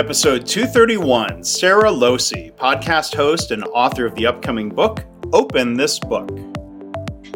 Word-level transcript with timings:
Episode 0.00 0.46
231 0.46 1.44
Sara 1.44 1.90
Lohse, 1.90 2.50
podcast 2.54 3.14
host 3.14 3.50
and 3.50 3.62
author 3.64 4.06
of 4.06 4.14
the 4.14 4.26
upcoming 4.26 4.70
book, 4.70 5.04
Open 5.34 5.74
This 5.74 5.98
Book. 5.98 6.30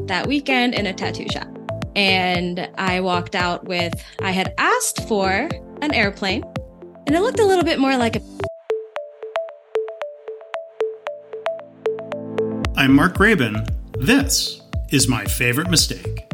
That 0.07 0.27
weekend 0.27 0.73
in 0.73 0.87
a 0.87 0.95
tattoo 0.95 1.27
shop. 1.31 1.47
And 1.95 2.71
I 2.77 3.01
walked 3.01 3.35
out 3.35 3.65
with, 3.67 3.93
I 4.21 4.31
had 4.31 4.55
asked 4.57 5.07
for 5.07 5.51
an 5.83 5.93
airplane, 5.93 6.43
and 7.07 7.15
it 7.15 7.21
looked 7.21 7.39
a 7.39 7.45
little 7.45 7.65
bit 7.65 7.79
more 7.79 7.99
like 7.99 8.17
a. 8.17 8.23
I'm 12.77 12.95
Mark 12.95 13.19
Graban. 13.19 13.69
This 13.99 14.63
is 14.89 15.07
my 15.07 15.27
favorite 15.27 15.69
mistake. 15.69 16.34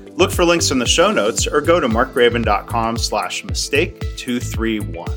look 0.15 0.31
for 0.31 0.45
links 0.45 0.71
in 0.71 0.79
the 0.79 0.85
show 0.85 1.11
notes 1.11 1.47
or 1.47 1.61
go 1.61 1.79
to 1.79 1.87
markgraban.com 1.87 2.97
slash 2.97 3.43
mistake 3.43 3.99
231. 4.17 5.11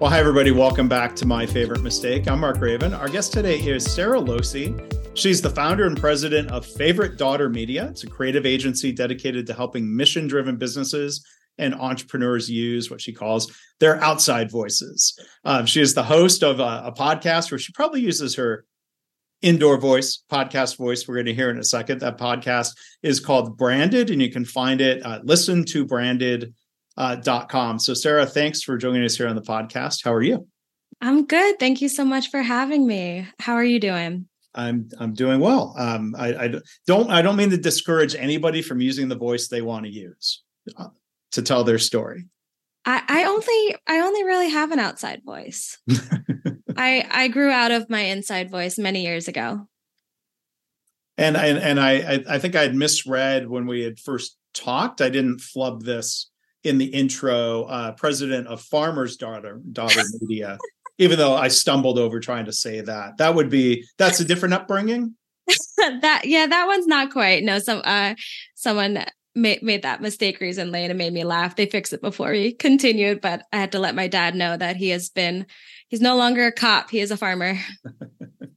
Well, 0.00 0.10
hi, 0.10 0.18
everybody. 0.18 0.50
Welcome 0.50 0.88
back 0.88 1.14
to 1.16 1.26
My 1.26 1.46
Favorite 1.46 1.82
Mistake. 1.82 2.28
I'm 2.28 2.40
Mark 2.40 2.58
Graban. 2.58 2.98
Our 2.98 3.08
guest 3.08 3.32
today 3.32 3.58
is 3.58 3.90
Sara 3.90 4.18
Lohse. 4.18 5.16
She's 5.16 5.40
the 5.40 5.50
founder 5.50 5.86
and 5.86 5.98
president 5.98 6.50
of 6.50 6.66
Favorite 6.66 7.16
Daughter 7.16 7.48
Media. 7.48 7.86
It's 7.86 8.02
a 8.02 8.08
creative 8.08 8.44
agency 8.44 8.90
dedicated 8.90 9.46
to 9.46 9.54
helping 9.54 9.96
mission 9.96 10.26
driven 10.26 10.56
businesses 10.56 11.24
and 11.58 11.74
entrepreneurs 11.74 12.50
use 12.50 12.90
what 12.90 13.00
she 13.00 13.12
calls 13.12 13.52
their 13.78 14.02
outside 14.02 14.50
voices. 14.50 15.18
Um, 15.44 15.66
she 15.66 15.80
is 15.80 15.94
the 15.94 16.02
host 16.02 16.42
of 16.42 16.60
a, 16.60 16.82
a, 16.86 16.92
podcast 16.92 17.50
where 17.50 17.58
she 17.58 17.72
probably 17.72 18.00
uses 18.00 18.34
her 18.34 18.66
indoor 19.44 19.78
voice, 19.78 20.22
podcast 20.30 20.76
voice. 20.76 21.06
We're 21.06 21.14
going 21.14 21.26
to 21.26 21.34
hear 21.34 21.50
in 21.50 21.58
a 21.58 21.64
second. 21.64 22.00
That 22.00 22.18
podcast 22.18 22.76
is 23.02 23.20
called 23.20 23.56
Branded, 23.56 24.10
and 24.10 24.20
you 24.20 24.30
can 24.30 24.44
find 24.44 24.80
it 24.80 25.02
at 25.04 25.26
listen 25.26 25.64
to 25.66 25.84
branded. 25.84 26.54
Uh, 26.96 27.16
dot 27.16 27.48
com. 27.48 27.80
So, 27.80 27.92
Sara, 27.92 28.24
thanks 28.24 28.62
for 28.62 28.78
joining 28.78 29.02
us 29.02 29.16
here 29.16 29.26
on 29.26 29.34
the 29.34 29.42
podcast. 29.42 30.04
How 30.04 30.12
are 30.14 30.22
you? 30.22 30.46
I'm 31.00 31.26
good. 31.26 31.58
Thank 31.58 31.82
you 31.82 31.88
so 31.88 32.04
much 32.04 32.30
for 32.30 32.40
having 32.40 32.86
me. 32.86 33.26
How 33.40 33.54
are 33.54 33.64
you 33.64 33.80
doing? 33.80 34.28
I'm 34.54 34.88
I'm 35.00 35.12
doing 35.12 35.40
well. 35.40 35.74
Um, 35.76 36.14
I, 36.16 36.34
I 36.34 36.54
don't 36.86 37.10
I 37.10 37.20
don't 37.20 37.34
mean 37.34 37.50
to 37.50 37.56
discourage 37.56 38.14
anybody 38.14 38.62
from 38.62 38.80
using 38.80 39.08
the 39.08 39.16
voice 39.16 39.48
they 39.48 39.60
want 39.60 39.86
to 39.86 39.90
use. 39.90 40.44
Uh, 40.78 40.90
to 41.32 41.42
tell 41.42 41.64
their 41.64 41.78
story? 41.78 42.26
I, 42.84 43.02
I 43.08 43.24
only 43.24 43.76
I 43.86 44.06
only 44.06 44.24
really 44.24 44.50
have 44.50 44.70
an 44.72 44.78
outside 44.78 45.22
voice. 45.24 45.78
I 46.76 47.06
I 47.10 47.28
grew 47.28 47.50
out 47.50 47.70
of 47.70 47.90
my 47.90 48.00
inside 48.00 48.50
voice 48.50 48.78
many 48.78 49.02
years 49.02 49.28
ago. 49.28 49.68
And 51.16 51.36
and 51.36 51.58
and 51.58 51.80
I 51.80 52.22
I 52.28 52.38
think 52.38 52.56
I 52.56 52.62
had 52.62 52.74
misread 52.74 53.48
when 53.48 53.66
we 53.66 53.82
had 53.82 53.98
first 53.98 54.36
talked. 54.52 55.00
I 55.00 55.10
didn't 55.10 55.40
flub 55.40 55.82
this 55.82 56.30
in 56.62 56.78
the 56.78 56.86
intro. 56.86 57.64
Uh, 57.64 57.92
president 57.92 58.46
of 58.48 58.60
Farmers 58.60 59.16
Daughter 59.16 59.60
Daughter 59.72 60.02
Media. 60.20 60.58
even 60.98 61.18
though 61.18 61.34
I 61.34 61.48
stumbled 61.48 61.98
over 61.98 62.20
trying 62.20 62.46
to 62.46 62.52
say 62.52 62.80
that, 62.80 63.18
that 63.18 63.34
would 63.34 63.50
be 63.50 63.84
that's 63.98 64.20
a 64.20 64.24
different 64.24 64.54
upbringing. 64.54 65.14
that 65.76 66.22
yeah, 66.24 66.46
that 66.46 66.66
one's 66.66 66.86
not 66.86 67.12
quite. 67.12 67.42
No, 67.42 67.58
some 67.58 67.82
uh, 67.84 68.14
someone 68.54 69.04
made, 69.34 69.62
made 69.62 69.82
that 69.82 70.00
mistake 70.00 70.40
recently 70.40 70.82
and 70.82 70.90
it 70.90 70.96
made 70.96 71.12
me 71.12 71.24
laugh. 71.24 71.56
They 71.56 71.66
fixed 71.66 71.92
it 71.92 72.00
before 72.00 72.30
we 72.30 72.52
continued, 72.52 73.20
but 73.20 73.42
I 73.52 73.58
had 73.58 73.72
to 73.72 73.78
let 73.78 73.94
my 73.94 74.08
dad 74.08 74.34
know 74.34 74.56
that 74.56 74.76
he 74.76 74.90
has 74.90 75.10
been, 75.10 75.46
he's 75.88 76.00
no 76.00 76.16
longer 76.16 76.46
a 76.46 76.52
cop. 76.52 76.90
He 76.90 77.00
is 77.00 77.10
a 77.10 77.16
farmer. 77.16 77.58
and 78.42 78.52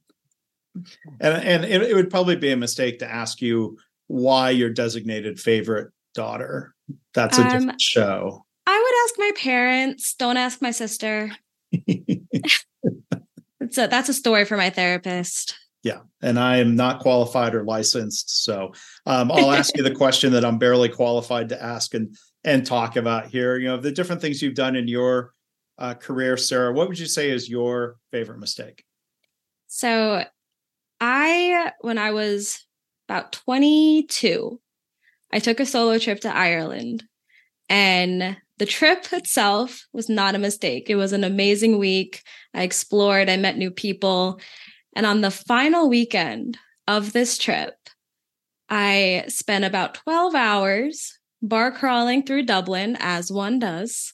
and 1.22 1.66
it, 1.66 1.82
it, 1.84 1.96
would 1.96 2.10
probably 2.10 2.36
be 2.36 2.52
a 2.52 2.58
mistake 2.58 3.00
to 3.00 3.10
ask 3.10 3.42
you 3.42 3.78
why 4.08 4.50
your 4.52 4.70
designated 4.70 5.40
favorite 5.40 5.92
daughter. 6.14 6.74
That's 7.14 7.38
a 7.38 7.42
um, 7.42 7.50
different 7.50 7.82
show. 7.82 8.46
I 8.66 8.78
would 8.78 8.94
ask 9.06 9.20
my 9.20 9.32
parents. 9.42 10.16
Don't 10.16 10.38
ask 10.38 10.62
my 10.62 10.72
sister. 10.72 11.32
it's 11.72 12.66
a, 13.78 13.88
that's 13.88 14.10
a 14.10 14.14
story 14.14 14.46
for 14.46 14.56
my 14.56 14.70
therapist 14.70 15.58
yeah 15.84 16.00
and 16.22 16.40
i 16.40 16.58
am 16.58 16.76
not 16.76 17.00
qualified 17.00 17.54
or 17.54 17.64
licensed 17.64 18.44
so 18.44 18.72
um, 19.06 19.32
i'll 19.32 19.52
ask 19.52 19.76
you 19.78 19.84
the 19.84 19.96
question 19.96 20.32
that 20.32 20.46
i'm 20.46 20.58
barely 20.58 20.90
qualified 20.90 21.50
to 21.50 21.62
ask 21.62 21.94
and 21.94 22.16
and 22.44 22.66
talk 22.66 22.96
about 22.96 23.28
here 23.28 23.58
you 23.58 23.68
know 23.68 23.78
the 23.78 23.92
different 23.92 24.22
things 24.22 24.42
you've 24.42 24.56
done 24.56 24.76
in 24.76 24.88
your 24.88 25.34
uh, 25.78 25.94
career 25.94 26.38
sara 26.38 26.72
what 26.74 26.88
would 26.88 27.00
you 27.00 27.06
say 27.06 27.30
is 27.30 27.50
your 27.50 27.98
favorite 28.12 28.40
mistake 28.40 28.84
so 29.68 30.24
i 31.00 31.72
when 31.82 31.98
i 31.98 32.12
was 32.12 32.66
about 33.08 33.32
22 33.32 34.60
i 35.32 35.40
took 35.40 35.60
a 35.60 35.66
solo 35.66 35.98
trip 35.98 36.20
to 36.20 36.36
ireland 36.36 37.04
and 37.70 38.38
the 38.60 38.66
trip 38.66 39.12
itself 39.12 39.86
was 39.94 40.10
not 40.10 40.36
a 40.36 40.40
mistake 40.40 40.90
it 40.90 40.96
was 40.96 41.14
an 41.14 41.24
amazing 41.24 41.78
week 41.78 42.24
i 42.54 42.64
explored 42.64 43.30
i 43.30 43.38
met 43.38 43.58
new 43.58 43.72
people 43.72 44.40
and 44.98 45.06
on 45.06 45.22
the 45.22 45.30
final 45.30 45.90
weekend 45.90 46.58
of 46.88 47.14
this 47.14 47.38
trip, 47.38 47.76
I 48.68 49.26
spent 49.28 49.64
about 49.64 49.94
12 49.94 50.34
hours 50.34 51.20
bar 51.42 51.72
crawling 51.72 52.24
through 52.24 52.48
Dublin, 52.48 52.98
as 53.00 53.32
one 53.32 53.60
does. 53.60 54.14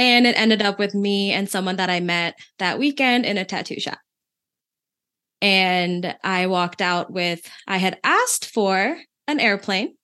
And 0.00 0.26
it 0.26 0.34
ended 0.40 0.62
up 0.62 0.78
with 0.78 0.94
me 0.94 1.30
and 1.30 1.46
someone 1.46 1.76
that 1.76 1.90
I 1.90 2.00
met 2.00 2.38
that 2.58 2.78
weekend 2.78 3.26
in 3.26 3.36
a 3.36 3.44
tattoo 3.44 3.78
shop. 3.78 3.98
And 5.42 6.16
I 6.24 6.46
walked 6.46 6.80
out 6.80 7.12
with, 7.12 7.42
I 7.68 7.76
had 7.76 7.98
asked 8.02 8.46
for 8.46 8.96
an 9.28 9.40
airplane 9.40 9.96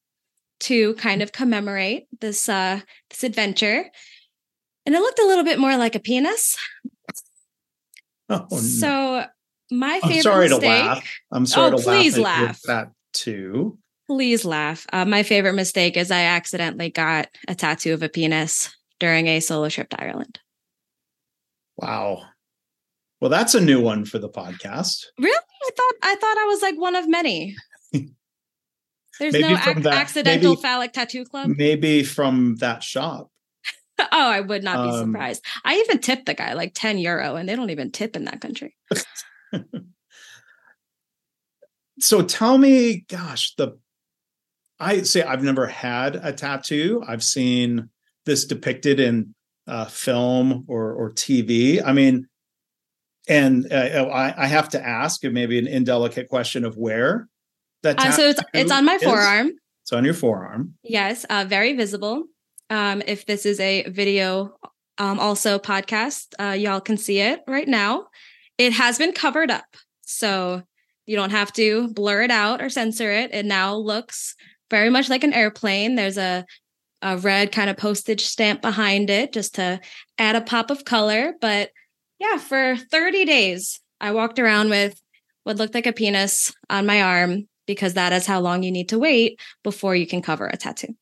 to 0.61 0.93
kind 0.97 1.23
of 1.23 1.33
commemorate 1.33 2.09
this 2.21 2.47
uh 2.47 2.81
this 3.09 3.25
adventure. 3.25 3.87
And 4.85 4.95
it 4.95 5.01
looked 5.01 5.19
a 5.19 5.27
little 5.27 5.45
bit 5.45 5.59
more 5.59 5.79
like 5.79 5.95
a 5.95 6.01
penis. 6.01 6.59
Oh, 8.29 8.47
no. 8.51 8.59
So 8.59 9.25
my 9.71 10.01
favorite. 10.01 10.17
I'm 10.17 10.23
sorry 10.23 10.49
mistake, 10.51 10.61
to 10.61 10.69
laugh. 10.69 11.15
I'm 11.33 11.47
sorry 11.47 11.73
oh, 11.73 11.77
to 11.79 11.83
please 11.83 12.19
laugh, 12.19 12.43
laugh. 12.43 12.62
that 12.67 12.91
too. 13.15 13.79
Please 14.09 14.45
laugh. 14.45 14.87
Uh, 14.93 15.06
my 15.06 15.23
favorite 15.23 15.55
mistake 15.55 15.97
is 15.97 16.11
I 16.11 16.25
accidentally 16.25 16.91
got 16.91 17.29
a 17.49 17.55
tattoo 17.55 17.95
of 17.95 18.03
a 18.03 18.11
penis 18.11 18.77
during 18.99 19.27
a 19.29 19.41
solo 19.41 19.69
trip 19.69 19.89
to 19.91 20.03
Ireland. 20.03 20.41
Wow. 21.77 22.23
Well, 23.21 23.31
that's 23.31 23.55
a 23.55 23.61
new 23.61 23.81
one 23.81 24.05
for 24.05 24.19
the 24.19 24.29
podcast. 24.29 25.07
Really? 25.19 25.37
I 25.37 25.71
thought 25.77 25.95
I 26.03 26.15
thought 26.17 26.39
I 26.39 26.45
was 26.49 26.62
like 26.62 26.77
one 26.77 26.97
of 26.97 27.09
many. 27.09 27.56
There's 29.19 29.35
no 29.35 29.53
ac- 29.53 29.81
that, 29.81 29.95
accidental 29.95 30.53
maybe, 30.53 30.62
phallic 30.62 30.93
tattoo 30.93 31.25
club. 31.25 31.49
Maybe 31.56 32.03
from 32.03 32.56
that 32.56 32.83
shop. 32.83 33.31
oh, 33.99 34.06
I 34.11 34.41
would 34.41 34.62
not 34.62 34.85
be 34.85 34.97
um, 34.97 35.06
surprised. 35.06 35.45
I 35.65 35.77
even 35.77 36.01
tipped 36.01 36.27
the 36.27 36.35
guy 36.35 36.53
like 36.53 36.73
10 36.75 36.99
euro 36.99 37.37
and 37.37 37.49
they 37.49 37.56
don't 37.56 37.71
even 37.71 37.91
tip 37.91 38.15
in 38.15 38.27
that 38.27 38.43
country. 38.43 38.77
so 42.01 42.23
tell 42.23 42.59
me, 42.59 43.06
gosh, 43.09 43.55
the 43.56 43.79
I 44.79 45.03
say 45.03 45.23
I've 45.23 45.43
never 45.43 45.67
had 45.67 46.17
a 46.17 46.33
tattoo. 46.33 47.03
I've 47.06 47.25
seen 47.25 47.89
this 48.26 48.44
depicted 48.44 49.00
in 49.00 49.34
uh, 49.66 49.87
film 49.87 50.64
or 50.69 50.92
or 50.92 51.10
TV. 51.10 51.82
I 51.84 51.92
mean, 51.92 52.28
and 53.28 53.73
uh, 53.73 54.08
I, 54.12 54.44
I, 54.44 54.46
have 54.46 54.69
to 54.70 54.84
ask, 54.84 55.25
maybe 55.25 55.58
an 55.58 55.67
indelicate 55.67 56.28
question 56.28 56.64
of 56.64 56.76
where 56.76 57.28
that. 57.82 57.99
Uh, 57.99 58.12
so 58.12 58.28
it's 58.28 58.40
it's 58.52 58.70
on 58.70 58.84
my 58.84 58.94
is. 58.94 59.02
forearm. 59.02 59.52
It's 59.82 59.93
on 59.93 60.05
your 60.05 60.14
forearm. 60.14 60.75
Yes, 60.82 61.25
uh, 61.31 61.44
very 61.49 61.73
visible. 61.73 62.25
Um, 62.70 63.02
if 63.06 63.26
this 63.26 63.46
is 63.46 63.61
a 63.61 63.88
video, 63.88 64.56
um, 64.99 65.20
also 65.20 65.58
podcast, 65.58 66.34
uh, 66.40 66.52
y'all 66.52 66.81
can 66.81 66.96
see 66.96 67.20
it 67.20 67.40
right 67.46 67.69
now. 67.69 68.06
It 68.58 68.72
has 68.72 68.99
been 68.99 69.12
covered 69.12 69.50
up. 69.50 69.67
So 70.02 70.62
you 71.06 71.17
don't 71.17 71.31
have 71.31 71.52
to 71.55 71.88
blur 71.88 72.22
it 72.22 72.31
out 72.31 72.61
or 72.61 72.69
censor 72.69 73.11
it. 73.12 73.32
It 73.32 73.46
now 73.46 73.76
looks 73.76 74.34
very 74.70 74.90
much 74.90 75.08
like 75.08 75.22
an 75.22 75.32
airplane. 75.32 75.94
There's 75.94 76.19
a 76.19 76.44
a 77.02 77.16
red 77.16 77.52
kind 77.52 77.70
of 77.70 77.76
postage 77.76 78.25
stamp 78.25 78.62
behind 78.62 79.10
it 79.10 79.32
just 79.32 79.56
to 79.56 79.81
add 80.19 80.37
a 80.37 80.40
pop 80.40 80.70
of 80.70 80.84
color. 80.84 81.34
But 81.40 81.70
yeah, 82.19 82.38
for 82.38 82.76
30 82.76 83.25
days, 83.25 83.81
I 84.00 84.12
walked 84.12 84.38
around 84.38 84.70
with 84.70 85.00
what 85.44 85.56
looked 85.56 85.75
like 85.75 85.87
a 85.87 85.93
penis 85.93 86.54
on 86.70 86.87
my 86.87 87.02
arm 87.02 87.48
because 87.66 87.94
that 87.94 88.12
is 88.12 88.26
how 88.26 88.40
long 88.40 88.62
you 88.62 88.70
need 88.70 88.88
to 88.90 88.98
wait 88.98 89.40
before 89.62 89.94
you 89.94 90.06
can 90.06 90.22
cover 90.22 90.46
a 90.46 90.56
tattoo. 90.56 90.94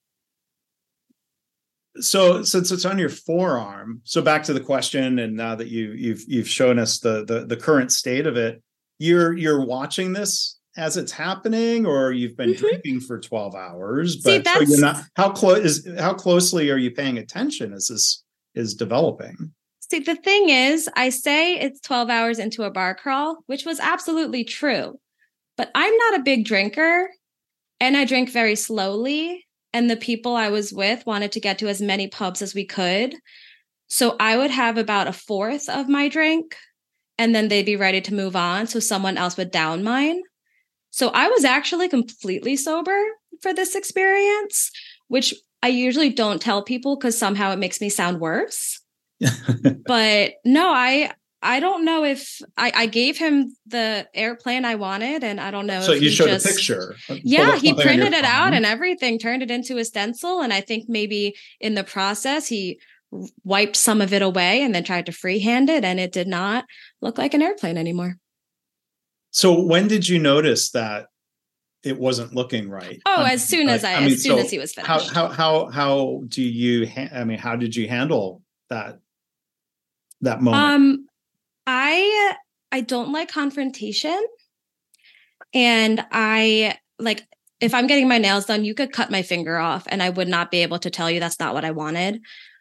so 2.01 2.43
since 2.43 2.73
it's 2.73 2.85
on 2.85 2.99
your 2.99 3.09
forearm, 3.09 4.01
so 4.05 4.21
back 4.21 4.43
to 4.45 4.53
the 4.53 4.61
question, 4.61 5.19
and 5.19 5.37
now 5.37 5.55
that 5.55 5.69
you 5.69 5.93
you've 5.93 6.25
you've 6.27 6.49
shown 6.49 6.79
us 6.79 6.99
the 6.99 7.25
the 7.25 7.47
the 7.47 7.57
current 7.57 7.93
state 7.93 8.27
of 8.27 8.37
it, 8.37 8.63
you're 8.99 9.37
you're 9.37 9.65
watching 9.65 10.13
this 10.13 10.59
as 10.77 10.97
it's 10.97 11.13
happening, 11.13 11.87
or 11.87 12.13
you've 12.13 12.37
been 12.37 12.51
mm-hmm. 12.51 12.67
drinking 12.67 13.01
for 13.01 13.21
twelve 13.21 13.55
hours, 13.55 14.17
but 14.17 14.47
See, 14.47 14.53
so 14.53 14.61
you're 14.61 14.81
not 14.81 15.05
how 15.17 15.31
close 15.31 15.59
is 15.59 16.01
how 16.01 16.15
closely 16.15 16.71
are 16.71 16.77
you 16.77 16.91
paying 16.91 17.19
attention 17.19 17.73
as 17.73 17.89
this 17.89 18.23
is 18.55 18.75
developing? 18.75 19.53
See, 19.91 19.99
the 19.99 20.17
thing 20.17 20.49
is, 20.49 20.89
I 20.97 21.11
say 21.11 21.59
it's 21.59 21.81
12 21.81 22.09
hours 22.09 22.39
into 22.39 22.63
a 22.63 22.71
bar 22.71 22.95
crawl, 22.95 23.39
which 23.47 23.65
was 23.67 23.79
absolutely 23.81 24.43
true. 24.45 24.99
But 25.57 25.71
I'm 25.75 25.97
not 25.97 26.21
a 26.21 26.23
big 26.23 26.47
drinker 26.47 27.11
and 27.81 27.97
I 27.97 28.05
drink 28.05 28.31
very 28.31 28.57
slowly. 28.57 29.47
And 29.73 29.91
the 29.91 29.97
people 29.97 30.37
I 30.37 30.49
was 30.49 30.73
with 30.73 31.05
wanted 31.05 31.33
to 31.33 31.41
get 31.41 31.59
to 31.59 31.69
as 31.69 31.83
many 31.83 32.09
pubs 32.09 32.43
as 32.43 32.55
we 32.55 32.65
could. 32.65 33.15
So 33.89 34.17
I 34.19 34.37
would 34.37 34.51
have 34.51 34.79
about 34.79 35.09
a 35.09 35.13
fourth 35.13 35.69
of 35.69 35.89
my 35.89 36.09
drink 36.09 36.57
and 37.19 37.35
then 37.35 37.49
they'd 37.49 37.67
be 37.67 37.77
ready 37.77 38.01
to 38.01 38.15
move 38.15 38.37
on. 38.37 38.67
So 38.67 38.81
someone 38.81 39.19
else 39.19 39.37
would 39.37 39.51
down 39.51 39.83
mine. 39.83 40.23
So 40.95 41.09
I 41.09 41.27
was 41.27 41.45
actually 41.45 41.89
completely 41.89 42.55
sober 42.55 42.97
for 43.43 43.53
this 43.53 43.75
experience, 43.75 44.71
which 45.09 45.35
I 45.61 45.67
usually 45.67 46.09
don't 46.09 46.41
tell 46.41 46.63
people 46.63 46.95
because 46.95 47.19
somehow 47.19 47.51
it 47.51 47.59
makes 47.59 47.81
me 47.81 47.89
sound 47.89 48.21
worse. 48.21 48.81
but 49.87 50.35
no, 50.45 50.69
I 50.69 51.11
I 51.43 51.59
don't 51.59 51.85
know 51.85 52.05
if 52.05 52.41
I, 52.57 52.71
I 52.73 52.87
gave 52.87 53.19
him 53.19 53.57
the 53.67 54.07
airplane 54.15 54.65
I 54.65 54.77
wanted, 54.77 55.25
and 55.25 55.41
I 55.41 55.51
don't 55.51 55.67
know. 55.67 55.81
So 55.81 55.95
you 55.95 56.11
showed 56.11 56.29
just, 56.29 56.47
uh, 56.47 56.51
a 56.51 56.55
picture. 56.55 56.97
Yeah, 57.25 57.57
he 57.57 57.75
printed 57.75 58.13
it 58.13 58.25
out 58.25 58.55
and 58.55 58.65
everything, 58.65 59.19
turned 59.19 59.43
it 59.43 59.51
into 59.51 59.79
a 59.79 59.85
stencil, 59.85 60.43
and 60.43 60.53
I 60.53 60.61
think 60.61 60.85
maybe 60.89 61.35
in 61.59 61.75
the 61.75 61.83
process 61.83 62.47
he 62.47 62.79
wiped 63.43 63.75
some 63.75 64.01
of 64.01 64.13
it 64.13 64.23
away 64.23 64.63
and 64.63 64.73
then 64.73 64.85
tried 64.85 65.07
to 65.07 65.13
freehand 65.13 65.71
it, 65.71 65.85
and 65.85 65.99
it 65.99 66.13
did 66.13 66.29
not 66.29 66.67
look 67.03 67.19
like 67.19 67.35
an 67.35 67.43
airplane 67.43 67.79
anymore. 67.79 68.17
So 69.35 69.61
when 69.61 69.89
did 69.89 70.09
you 70.09 70.21
notice 70.21 70.71
that 70.71 71.09
it 71.83 71.99
wasn't 71.99 72.37
looking 72.37 72.71
right? 72.71 73.03
Oh, 73.05 73.23
um, 73.23 73.27
as 73.27 73.45
soon 73.45 73.67
like, 73.67 73.75
as 73.75 73.85
I, 73.85 73.95
I 73.95 74.01
mean, 74.01 74.13
as 74.13 74.23
soon 74.23 74.37
so 74.37 74.39
as 74.39 74.51
he 74.53 74.61
was 74.61 74.73
finished. 74.73 75.11
How 75.11 75.27
how 75.27 75.29
how 75.29 75.71
how 75.71 76.23
do 76.29 76.41
you? 76.41 76.87
Ha- 76.87 77.11
I 77.13 77.25
mean, 77.25 77.39
how 77.39 77.57
did 77.57 77.75
you 77.75 77.89
handle 77.89 78.43
that 78.71 79.01
that 80.21 80.41
moment? 80.41 80.65
Um, 80.65 81.09
I 81.67 82.37
I 82.71 82.81
don't 82.81 83.11
like 83.11 83.29
confrontation. 83.29 84.25
And 85.53 86.07
I 86.13 86.79
like 87.01 87.27
if 87.61 87.75
I'm 87.75 87.89
getting 87.89 88.07
my 88.07 88.19
nails 88.19 88.47
done, 88.47 88.65
you 88.65 88.73
could 88.73 88.93
cut 88.93 89.11
my 89.11 89.23
finger 89.23 89.59
off 89.59 89.83
and 89.89 90.01
I 90.01 90.11
would 90.11 90.29
not 90.29 90.53
be 90.53 90.63
able 90.63 90.79
to 90.79 90.91
tell 90.91 91.11
you 91.11 91.19
that's 91.19 91.41
not 91.41 91.55
what 91.55 91.65
I 91.65 91.73
wanted. 91.73 92.21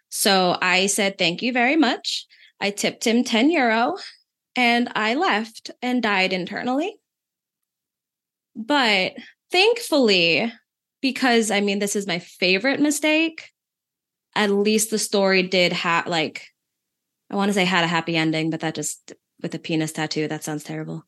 So 0.10 0.58
I 0.60 0.88
said, 0.88 1.19
thank 1.19 1.44
you 1.44 1.54
very 1.54 1.76
much. 1.76 2.26
I 2.60 2.72
tipped 2.72 3.06
him 3.06 3.24
10 3.24 3.52
euro 3.52 3.96
and 4.56 4.92
I 4.96 5.16
left 5.16 5.72
and 5.82 6.02
died 6.02 6.34
internally. 6.34 6.96
But 8.56 9.14
thankfully, 9.52 10.52
because 11.02 11.52
I 11.52 11.62
mean, 11.62 11.80
this 11.80 11.96
is 11.96 12.08
my 12.08 12.20
favorite 12.20 12.80
mistake, 12.80 13.50
at 14.36 14.52
least 14.52 14.90
the 14.90 15.00
story 15.00 15.44
did 15.44 15.74
have 15.74 16.08
like 16.08 16.48
I 17.30 17.36
want 17.36 17.50
to 17.50 17.54
say 17.54 17.66
had 17.66 17.84
a 17.84 17.88
happy 17.88 18.16
ending, 18.16 18.50
but 18.50 18.60
that 18.60 18.76
just 18.76 19.14
with 19.42 19.56
a 19.56 19.60
penis 19.60 19.92
tattoo, 19.92 20.28
that 20.28 20.44
sounds 20.44 20.64
terrible. 20.64 21.04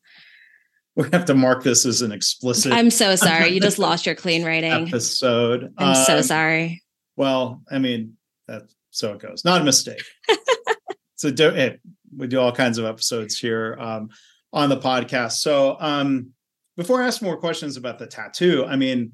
We 0.96 1.08
have 1.12 1.26
to 1.26 1.34
mark 1.34 1.62
this 1.62 1.84
as 1.84 2.02
an 2.02 2.10
explicit. 2.10 2.72
I'm 2.72 2.90
so 2.90 3.16
sorry. 3.16 3.50
You 3.50 3.60
just 3.60 3.78
lost 3.80 4.06
your 4.06 4.14
clean 4.14 4.44
rating 4.44 4.72
episode. 4.72 5.72
I'm 5.76 5.88
um, 5.88 5.94
so 5.94 6.22
sorry. 6.22 6.82
Well, 7.16 7.62
I 7.70 7.78
mean, 7.78 8.16
that's 8.48 8.74
so 8.90 9.12
it 9.12 9.20
goes. 9.20 9.44
Not 9.44 9.60
a 9.60 9.64
mistake. 9.64 10.02
so 11.16 11.30
do, 11.30 11.50
hey, 11.50 11.78
we 12.14 12.26
do 12.26 12.40
all 12.40 12.52
kinds 12.52 12.78
of 12.78 12.84
episodes 12.84 13.38
here 13.38 13.76
um, 13.80 14.10
on 14.52 14.68
the 14.68 14.76
podcast. 14.76 15.32
So 15.32 15.76
um, 15.80 16.30
before 16.76 17.02
I 17.02 17.06
ask 17.06 17.22
more 17.22 17.36
questions 17.36 17.76
about 17.76 17.98
the 17.98 18.06
tattoo, 18.06 18.64
I 18.66 18.76
mean, 18.76 19.12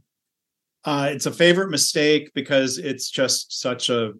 uh, 0.84 1.10
it's 1.12 1.26
a 1.26 1.32
favorite 1.32 1.70
mistake 1.70 2.32
because 2.34 2.78
it's 2.78 3.08
just 3.08 3.60
such 3.60 3.88
a 3.88 4.12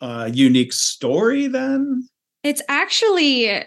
uh, 0.00 0.30
unique 0.32 0.72
story 0.72 1.46
then? 1.46 2.08
It's 2.42 2.62
actually 2.68 3.64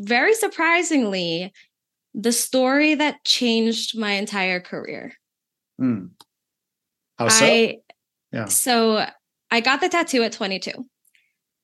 very 0.00 0.34
surprisingly 0.34 1.52
the 2.14 2.32
story 2.32 2.94
that 2.94 3.24
changed 3.24 3.98
my 3.98 4.12
entire 4.12 4.60
career. 4.60 5.12
Hmm. 5.78 6.06
How 7.18 7.28
so? 7.28 7.44
I, 7.44 7.78
yeah. 8.32 8.46
So 8.46 9.06
I 9.50 9.60
got 9.60 9.80
the 9.80 9.88
tattoo 9.88 10.22
at 10.22 10.32
22. 10.32 10.72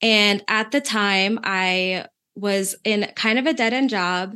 And 0.01 0.43
at 0.47 0.71
the 0.71 0.81
time, 0.81 1.39
I 1.43 2.05
was 2.35 2.75
in 2.83 3.11
kind 3.15 3.37
of 3.37 3.45
a 3.45 3.53
dead 3.53 3.73
end 3.73 3.89
job. 3.89 4.31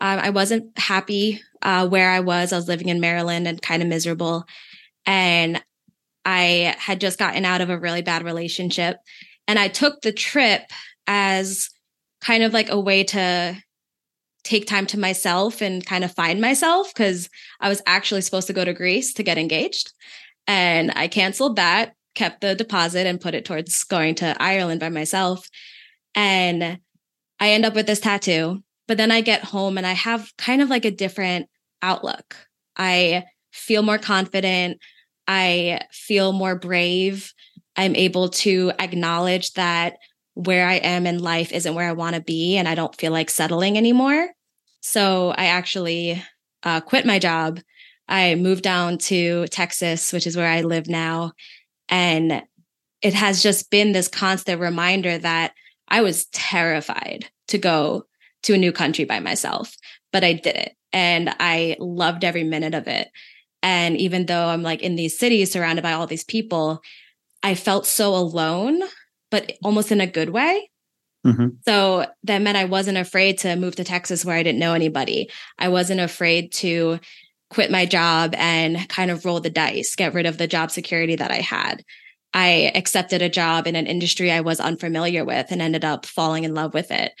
Um, 0.00 0.18
I 0.18 0.30
wasn't 0.30 0.76
happy 0.78 1.40
uh, 1.62 1.88
where 1.88 2.10
I 2.10 2.20
was. 2.20 2.52
I 2.52 2.56
was 2.56 2.68
living 2.68 2.88
in 2.88 3.00
Maryland 3.00 3.46
and 3.46 3.62
kind 3.62 3.82
of 3.82 3.88
miserable. 3.88 4.44
And 5.06 5.62
I 6.24 6.74
had 6.78 7.00
just 7.00 7.18
gotten 7.18 7.44
out 7.44 7.60
of 7.60 7.70
a 7.70 7.78
really 7.78 8.02
bad 8.02 8.24
relationship. 8.24 8.96
And 9.46 9.58
I 9.58 9.68
took 9.68 10.00
the 10.00 10.12
trip 10.12 10.62
as 11.06 11.70
kind 12.20 12.42
of 12.42 12.52
like 12.52 12.70
a 12.70 12.80
way 12.80 13.04
to 13.04 13.56
take 14.42 14.66
time 14.66 14.86
to 14.86 14.98
myself 14.98 15.60
and 15.62 15.84
kind 15.84 16.04
of 16.04 16.14
find 16.14 16.40
myself 16.40 16.92
because 16.94 17.28
I 17.60 17.68
was 17.68 17.82
actually 17.86 18.20
supposed 18.20 18.46
to 18.48 18.52
go 18.52 18.64
to 18.64 18.74
Greece 18.74 19.14
to 19.14 19.22
get 19.22 19.38
engaged. 19.38 19.92
And 20.46 20.92
I 20.94 21.08
canceled 21.08 21.56
that, 21.56 21.94
kept 22.14 22.40
the 22.40 22.54
deposit 22.54 23.06
and 23.06 23.20
put 23.20 23.34
it 23.34 23.44
towards 23.44 23.84
going 23.84 24.14
to 24.16 24.36
Ireland 24.40 24.80
by 24.80 24.88
myself. 24.88 25.48
And 26.14 26.78
I 27.40 27.50
end 27.50 27.64
up 27.64 27.74
with 27.74 27.86
this 27.86 28.00
tattoo. 28.00 28.62
But 28.86 28.98
then 28.98 29.10
I 29.10 29.22
get 29.22 29.44
home 29.44 29.78
and 29.78 29.86
I 29.86 29.92
have 29.92 30.32
kind 30.36 30.60
of 30.60 30.68
like 30.68 30.84
a 30.84 30.90
different 30.90 31.48
outlook. 31.82 32.36
I 32.76 33.24
feel 33.52 33.82
more 33.82 33.98
confident. 33.98 34.78
I 35.26 35.80
feel 35.90 36.32
more 36.32 36.54
brave. 36.54 37.32
I'm 37.76 37.96
able 37.96 38.28
to 38.28 38.72
acknowledge 38.78 39.52
that 39.54 39.96
where 40.34 40.66
I 40.66 40.74
am 40.74 41.06
in 41.06 41.20
life 41.20 41.52
isn't 41.52 41.74
where 41.74 41.88
I 41.88 41.92
want 41.92 42.16
to 42.16 42.20
be 42.20 42.56
and 42.56 42.68
I 42.68 42.74
don't 42.74 42.94
feel 42.94 43.12
like 43.12 43.30
settling 43.30 43.76
anymore. 43.76 44.28
So 44.80 45.30
I 45.30 45.46
actually 45.46 46.22
uh, 46.62 46.80
quit 46.80 47.06
my 47.06 47.18
job. 47.18 47.60
I 48.08 48.34
moved 48.34 48.62
down 48.62 48.98
to 48.98 49.46
Texas, 49.46 50.12
which 50.12 50.26
is 50.26 50.36
where 50.36 50.48
I 50.48 50.60
live 50.60 50.88
now. 50.88 51.32
And 51.88 52.42
it 53.02 53.14
has 53.14 53.42
just 53.42 53.70
been 53.70 53.92
this 53.92 54.08
constant 54.08 54.60
reminder 54.60 55.18
that 55.18 55.52
I 55.88 56.00
was 56.00 56.26
terrified 56.26 57.26
to 57.48 57.58
go 57.58 58.06
to 58.44 58.54
a 58.54 58.58
new 58.58 58.72
country 58.72 59.04
by 59.04 59.20
myself, 59.20 59.76
but 60.12 60.24
I 60.24 60.32
did 60.32 60.56
it 60.56 60.72
and 60.92 61.34
I 61.40 61.76
loved 61.78 62.24
every 62.24 62.44
minute 62.44 62.74
of 62.74 62.86
it. 62.88 63.08
And 63.62 63.96
even 63.96 64.26
though 64.26 64.46
I'm 64.46 64.62
like 64.62 64.82
in 64.82 64.96
these 64.96 65.18
cities 65.18 65.52
surrounded 65.52 65.82
by 65.82 65.92
all 65.92 66.06
these 66.06 66.24
people, 66.24 66.80
I 67.42 67.54
felt 67.54 67.86
so 67.86 68.14
alone, 68.14 68.82
but 69.30 69.52
almost 69.62 69.92
in 69.92 70.00
a 70.00 70.06
good 70.06 70.30
way. 70.30 70.70
Mm-hmm. 71.26 71.48
So 71.66 72.06
that 72.24 72.42
meant 72.42 72.58
I 72.58 72.66
wasn't 72.66 72.98
afraid 72.98 73.38
to 73.38 73.56
move 73.56 73.76
to 73.76 73.84
Texas 73.84 74.24
where 74.24 74.36
I 74.36 74.42
didn't 74.42 74.58
know 74.58 74.74
anybody. 74.74 75.30
I 75.58 75.68
wasn't 75.68 76.00
afraid 76.00 76.52
to 76.54 77.00
quit 77.54 77.70
my 77.70 77.86
job 77.86 78.34
and 78.36 78.88
kind 78.88 79.12
of 79.12 79.24
roll 79.24 79.38
the 79.38 79.48
dice, 79.48 79.94
get 79.94 80.12
rid 80.12 80.26
of 80.26 80.38
the 80.38 80.48
job 80.48 80.72
security 80.72 81.14
that 81.14 81.30
I 81.30 81.40
had. 81.40 81.84
I 82.34 82.72
accepted 82.74 83.22
a 83.22 83.28
job 83.28 83.68
in 83.68 83.76
an 83.76 83.86
industry 83.86 84.32
I 84.32 84.40
was 84.40 84.58
unfamiliar 84.58 85.24
with 85.24 85.52
and 85.52 85.62
ended 85.62 85.84
up 85.84 86.04
falling 86.04 86.42
in 86.42 86.52
love 86.52 86.74
with 86.74 86.90
it. 86.90 87.12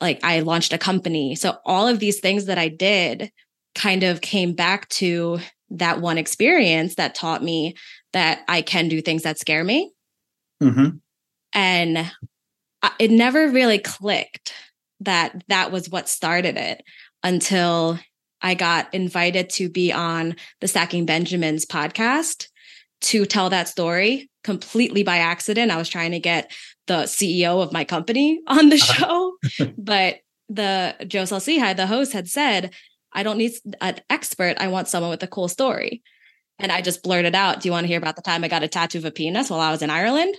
Like 0.00 0.20
I 0.22 0.40
launched 0.40 0.72
a 0.72 0.78
company. 0.78 1.34
So 1.34 1.58
all 1.66 1.88
of 1.88 1.98
these 1.98 2.20
things 2.20 2.44
that 2.44 2.58
I 2.58 2.68
did 2.68 3.32
kind 3.74 4.04
of 4.04 4.20
came 4.20 4.54
back 4.54 4.88
to 4.90 5.40
that 5.70 6.00
one 6.00 6.16
experience 6.16 6.94
that 6.94 7.16
taught 7.16 7.42
me 7.42 7.74
that 8.12 8.42
I 8.46 8.62
can 8.62 8.88
do 8.88 9.02
things 9.02 9.24
that 9.24 9.40
scare 9.40 9.64
me. 9.64 9.92
Mm-hmm. 10.62 10.98
And 11.54 12.12
it 13.00 13.10
never 13.10 13.48
really 13.48 13.78
clicked 13.78 14.52
that 15.00 15.42
that 15.48 15.72
was 15.72 15.90
what 15.90 16.08
started 16.08 16.56
it 16.56 16.84
until 17.24 17.98
I 18.42 18.54
got 18.54 18.92
invited 18.92 19.50
to 19.50 19.68
be 19.68 19.92
on 19.92 20.36
the 20.60 20.68
Stacking 20.68 21.06
Benjamins 21.06 21.64
podcast 21.64 22.48
to 23.02 23.24
tell 23.24 23.50
that 23.50 23.68
story 23.68 24.30
completely 24.44 25.02
by 25.02 25.18
accident. 25.18 25.70
I 25.70 25.76
was 25.76 25.88
trying 25.88 26.12
to 26.12 26.20
get 26.20 26.52
the 26.86 27.04
CEO 27.04 27.62
of 27.62 27.72
my 27.72 27.84
company 27.84 28.40
on 28.46 28.68
the 28.68 28.76
uh-huh. 28.76 29.36
show, 29.56 29.72
but 29.78 30.16
the 30.48 30.96
Joe 31.06 31.24
Saul-Sehy, 31.24 31.76
the 31.76 31.86
host, 31.86 32.12
had 32.12 32.28
said, 32.28 32.72
I 33.12 33.22
don't 33.22 33.38
need 33.38 33.52
an 33.80 34.00
expert. 34.10 34.56
I 34.58 34.68
want 34.68 34.88
someone 34.88 35.10
with 35.10 35.22
a 35.22 35.28
cool 35.28 35.48
story. 35.48 36.02
And 36.58 36.70
I 36.70 36.80
just 36.80 37.02
blurted 37.02 37.34
out, 37.34 37.60
Do 37.60 37.68
you 37.68 37.72
want 37.72 37.84
to 37.84 37.88
hear 37.88 37.98
about 37.98 38.16
the 38.16 38.22
time 38.22 38.44
I 38.44 38.48
got 38.48 38.62
a 38.62 38.68
tattoo 38.68 38.98
of 38.98 39.04
a 39.04 39.10
penis 39.10 39.50
while 39.50 39.60
I 39.60 39.70
was 39.70 39.82
in 39.82 39.90
Ireland? 39.90 40.34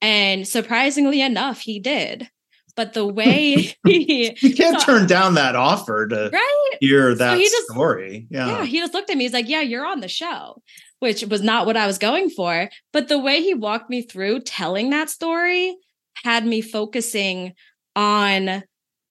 And 0.00 0.46
surprisingly 0.46 1.20
enough, 1.20 1.60
he 1.60 1.80
did. 1.80 2.28
But 2.76 2.92
the 2.92 3.06
way 3.06 3.74
he 3.84 4.36
You 4.42 4.54
can't 4.54 4.80
so, 4.80 4.86
turn 4.86 5.06
down 5.06 5.34
that 5.34 5.56
offer 5.56 6.06
to 6.06 6.30
right? 6.32 6.76
hear 6.80 7.14
that 7.14 7.34
so 7.34 7.40
just, 7.42 7.68
story. 7.72 8.26
Yeah. 8.30 8.48
Yeah. 8.48 8.64
He 8.64 8.78
just 8.78 8.94
looked 8.94 9.10
at 9.10 9.16
me. 9.16 9.24
He's 9.24 9.32
like, 9.32 9.48
Yeah, 9.48 9.62
you're 9.62 9.86
on 9.86 10.00
the 10.00 10.08
show. 10.08 10.62
which 11.00 11.24
was 11.24 11.42
not 11.42 11.66
what 11.66 11.76
I 11.76 11.86
was 11.86 11.98
going 11.98 12.30
for. 12.30 12.68
But 12.92 13.08
the 13.08 13.18
way 13.18 13.42
he 13.42 13.54
walked 13.54 13.90
me 13.90 14.02
through 14.02 14.40
telling 14.40 14.90
that 14.90 15.10
story 15.10 15.76
had 16.24 16.46
me 16.46 16.60
focusing 16.60 17.54
on 17.94 18.62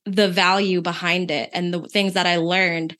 the 0.06 0.30
value 0.30 0.82
behind 0.82 1.32
it 1.32 1.50
and 1.54 1.74
the 1.74 1.82
things 1.82 2.14
that 2.14 2.28
I 2.28 2.38
learned. 2.38 2.96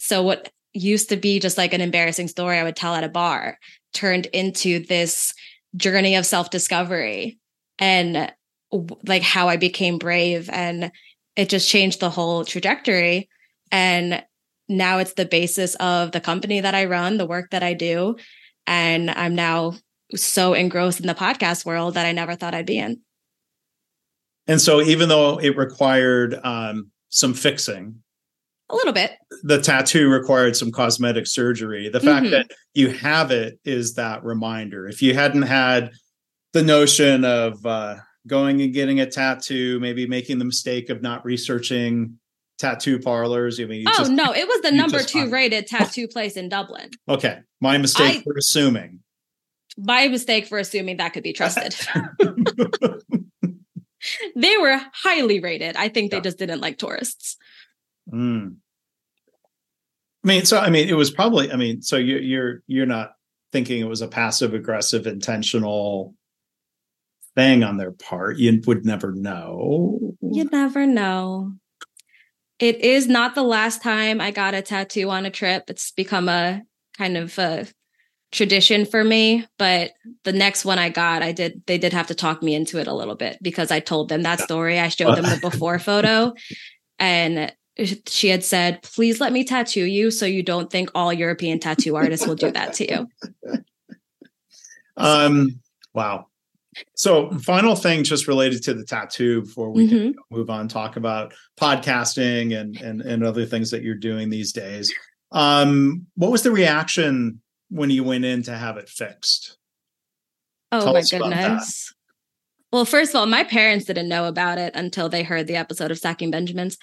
So, 0.00 0.22
what 0.22 0.50
used 0.72 1.08
to 1.10 1.16
be 1.16 1.38
just 1.40 1.58
like 1.58 1.72
an 1.72 1.80
embarrassing 1.80 2.28
story 2.28 2.58
I 2.58 2.62
would 2.62 2.76
tell 2.76 2.94
at 2.94 3.04
a 3.04 3.08
bar 3.08 3.58
turned 3.94 4.26
into 4.26 4.80
this 4.84 5.32
journey 5.74 6.16
of 6.16 6.26
self 6.26 6.50
discovery 6.50 7.38
and 7.78 8.32
like 8.72 9.22
how 9.22 9.48
I 9.48 9.56
became 9.56 9.98
brave. 9.98 10.48
And 10.52 10.90
it 11.36 11.48
just 11.48 11.68
changed 11.68 12.00
the 12.00 12.10
whole 12.10 12.44
trajectory. 12.44 13.28
And 13.70 14.24
now 14.68 14.98
it's 14.98 15.14
the 15.14 15.24
basis 15.24 15.74
of 15.76 16.12
the 16.12 16.20
company 16.20 16.60
that 16.60 16.74
I 16.74 16.86
run, 16.86 17.18
the 17.18 17.26
work 17.26 17.50
that 17.50 17.62
I 17.62 17.74
do. 17.74 18.16
And 18.66 19.10
I'm 19.10 19.34
now 19.34 19.74
so 20.14 20.54
engrossed 20.54 21.00
in 21.00 21.06
the 21.06 21.14
podcast 21.14 21.64
world 21.64 21.94
that 21.94 22.06
I 22.06 22.12
never 22.12 22.34
thought 22.34 22.54
I'd 22.54 22.66
be 22.66 22.78
in. 22.78 23.00
And 24.48 24.60
so, 24.60 24.80
even 24.80 25.08
though 25.08 25.38
it 25.38 25.56
required 25.56 26.38
um, 26.44 26.90
some 27.08 27.34
fixing, 27.34 28.02
a 28.68 28.74
little 28.74 28.92
bit, 28.92 29.12
the 29.42 29.60
tattoo 29.60 30.08
required 30.08 30.56
some 30.56 30.72
cosmetic 30.72 31.26
surgery. 31.26 31.88
The 31.88 32.00
fact 32.00 32.24
mm-hmm. 32.26 32.32
that 32.32 32.50
you 32.74 32.90
have 32.90 33.30
it 33.30 33.58
is 33.64 33.94
that 33.94 34.24
reminder. 34.24 34.88
If 34.88 35.02
you 35.02 35.14
hadn't 35.14 35.42
had 35.42 35.92
the 36.52 36.62
notion 36.62 37.24
of 37.24 37.64
uh, 37.64 37.96
going 38.26 38.62
and 38.62 38.72
getting 38.72 39.00
a 39.00 39.06
tattoo, 39.06 39.78
maybe 39.80 40.06
making 40.06 40.38
the 40.38 40.44
mistake 40.44 40.90
of 40.90 41.02
not 41.02 41.24
researching 41.24 42.18
tattoo 42.58 42.98
parlors. 42.98 43.60
I 43.60 43.64
mean, 43.64 43.84
oh 43.86 43.94
just, 43.98 44.10
no, 44.10 44.32
it 44.32 44.46
was 44.46 44.60
the 44.62 44.72
number 44.76 45.02
two 45.02 45.30
rated 45.30 45.66
tattoo 45.66 46.08
place 46.08 46.36
in 46.36 46.48
Dublin. 46.48 46.90
Okay, 47.08 47.40
my 47.60 47.78
mistake 47.78 48.18
I, 48.18 48.22
for 48.22 48.34
assuming. 48.36 49.00
My 49.78 50.08
mistake 50.08 50.46
for 50.46 50.58
assuming 50.58 50.96
that 50.98 51.12
could 51.12 51.22
be 51.22 51.32
trusted. 51.32 51.76
they 54.36 54.56
were 54.56 54.80
highly 54.92 55.40
rated. 55.40 55.76
I 55.76 55.88
think 55.88 56.10
they 56.10 56.18
yeah. 56.18 56.22
just 56.22 56.38
didn't 56.38 56.60
like 56.60 56.78
tourists. 56.78 57.36
Mm. 58.12 58.56
I 60.24 60.28
mean, 60.28 60.44
so 60.44 60.58
I 60.58 60.70
mean, 60.70 60.88
it 60.88 60.94
was 60.94 61.10
probably. 61.10 61.52
I 61.52 61.56
mean, 61.56 61.82
so 61.82 61.96
you, 61.96 62.16
you're 62.16 62.62
you're 62.66 62.86
not 62.86 63.12
thinking 63.52 63.80
it 63.80 63.88
was 63.88 64.02
a 64.02 64.08
passive 64.08 64.54
aggressive 64.54 65.06
intentional 65.06 66.14
thing 67.36 67.62
on 67.62 67.76
their 67.76 67.92
part. 67.92 68.38
You 68.38 68.60
would 68.66 68.84
never 68.84 69.12
know. 69.12 70.16
You 70.20 70.44
never 70.44 70.86
know. 70.86 71.52
It 72.58 72.80
is 72.80 73.06
not 73.06 73.34
the 73.34 73.42
last 73.42 73.82
time 73.82 74.20
I 74.20 74.30
got 74.30 74.54
a 74.54 74.62
tattoo 74.62 75.10
on 75.10 75.26
a 75.26 75.30
trip. 75.30 75.64
It's 75.68 75.92
become 75.92 76.28
a 76.28 76.62
kind 76.96 77.16
of 77.16 77.38
a 77.38 77.66
tradition 78.32 78.86
for 78.86 79.04
me. 79.04 79.46
But 79.58 79.92
the 80.24 80.32
next 80.32 80.64
one 80.64 80.78
I 80.78 80.88
got, 80.88 81.22
I 81.22 81.32
did, 81.32 81.62
they 81.66 81.78
did 81.78 81.92
have 81.92 82.06
to 82.08 82.14
talk 82.14 82.42
me 82.42 82.54
into 82.54 82.80
it 82.80 82.86
a 82.86 82.94
little 82.94 83.14
bit 83.14 83.38
because 83.42 83.70
I 83.70 83.80
told 83.80 84.08
them 84.08 84.22
that 84.22 84.40
story. 84.40 84.78
I 84.78 84.88
showed 84.88 85.16
them 85.16 85.24
the 85.24 85.38
before 85.40 85.78
photo 85.78 86.32
and 86.98 87.52
she 88.06 88.28
had 88.28 88.42
said, 88.42 88.82
please 88.82 89.20
let 89.20 89.32
me 89.32 89.44
tattoo 89.44 89.84
you 89.84 90.10
so 90.10 90.24
you 90.24 90.42
don't 90.42 90.70
think 90.70 90.90
all 90.94 91.12
European 91.12 91.60
tattoo 91.60 91.94
artists 91.96 92.26
will 92.26 92.34
do 92.34 92.50
that 92.50 92.72
to 92.74 92.90
you. 92.90 93.08
Um, 94.98 95.60
wow. 95.92 96.28
So, 96.94 97.30
final 97.38 97.76
thing 97.76 98.04
just 98.04 98.28
related 98.28 98.62
to 98.64 98.74
the 98.74 98.84
tattoo 98.84 99.42
before 99.42 99.70
we 99.70 99.88
mm-hmm. 99.88 100.18
move 100.30 100.50
on, 100.50 100.68
talk 100.68 100.96
about 100.96 101.34
podcasting 101.58 102.58
and, 102.58 102.76
and 102.76 103.00
and 103.00 103.24
other 103.24 103.46
things 103.46 103.70
that 103.70 103.82
you're 103.82 103.94
doing 103.94 104.30
these 104.30 104.52
days. 104.52 104.92
Um, 105.32 106.06
what 106.14 106.30
was 106.30 106.42
the 106.42 106.50
reaction 106.52 107.40
when 107.70 107.90
you 107.90 108.04
went 108.04 108.24
in 108.24 108.42
to 108.44 108.56
have 108.56 108.76
it 108.76 108.88
fixed? 108.88 109.58
Oh 110.72 110.80
Tell 110.80 110.92
my 110.92 111.02
goodness. 111.02 111.92
Well, 112.72 112.84
first 112.84 113.10
of 113.10 113.16
all, 113.16 113.26
my 113.26 113.44
parents 113.44 113.86
didn't 113.86 114.08
know 114.08 114.26
about 114.26 114.58
it 114.58 114.74
until 114.74 115.08
they 115.08 115.22
heard 115.22 115.46
the 115.46 115.56
episode 115.56 115.90
of 115.90 115.98
Stacking 115.98 116.30
Benjamins. 116.30 116.76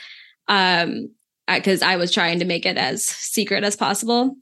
Um, 0.47 1.09
because 1.47 1.81
I 1.81 1.97
was 1.97 2.11
trying 2.11 2.39
to 2.39 2.45
make 2.45 2.65
it 2.65 2.77
as 2.77 3.03
secret 3.03 3.63
as 3.63 3.75
possible. 3.75 4.35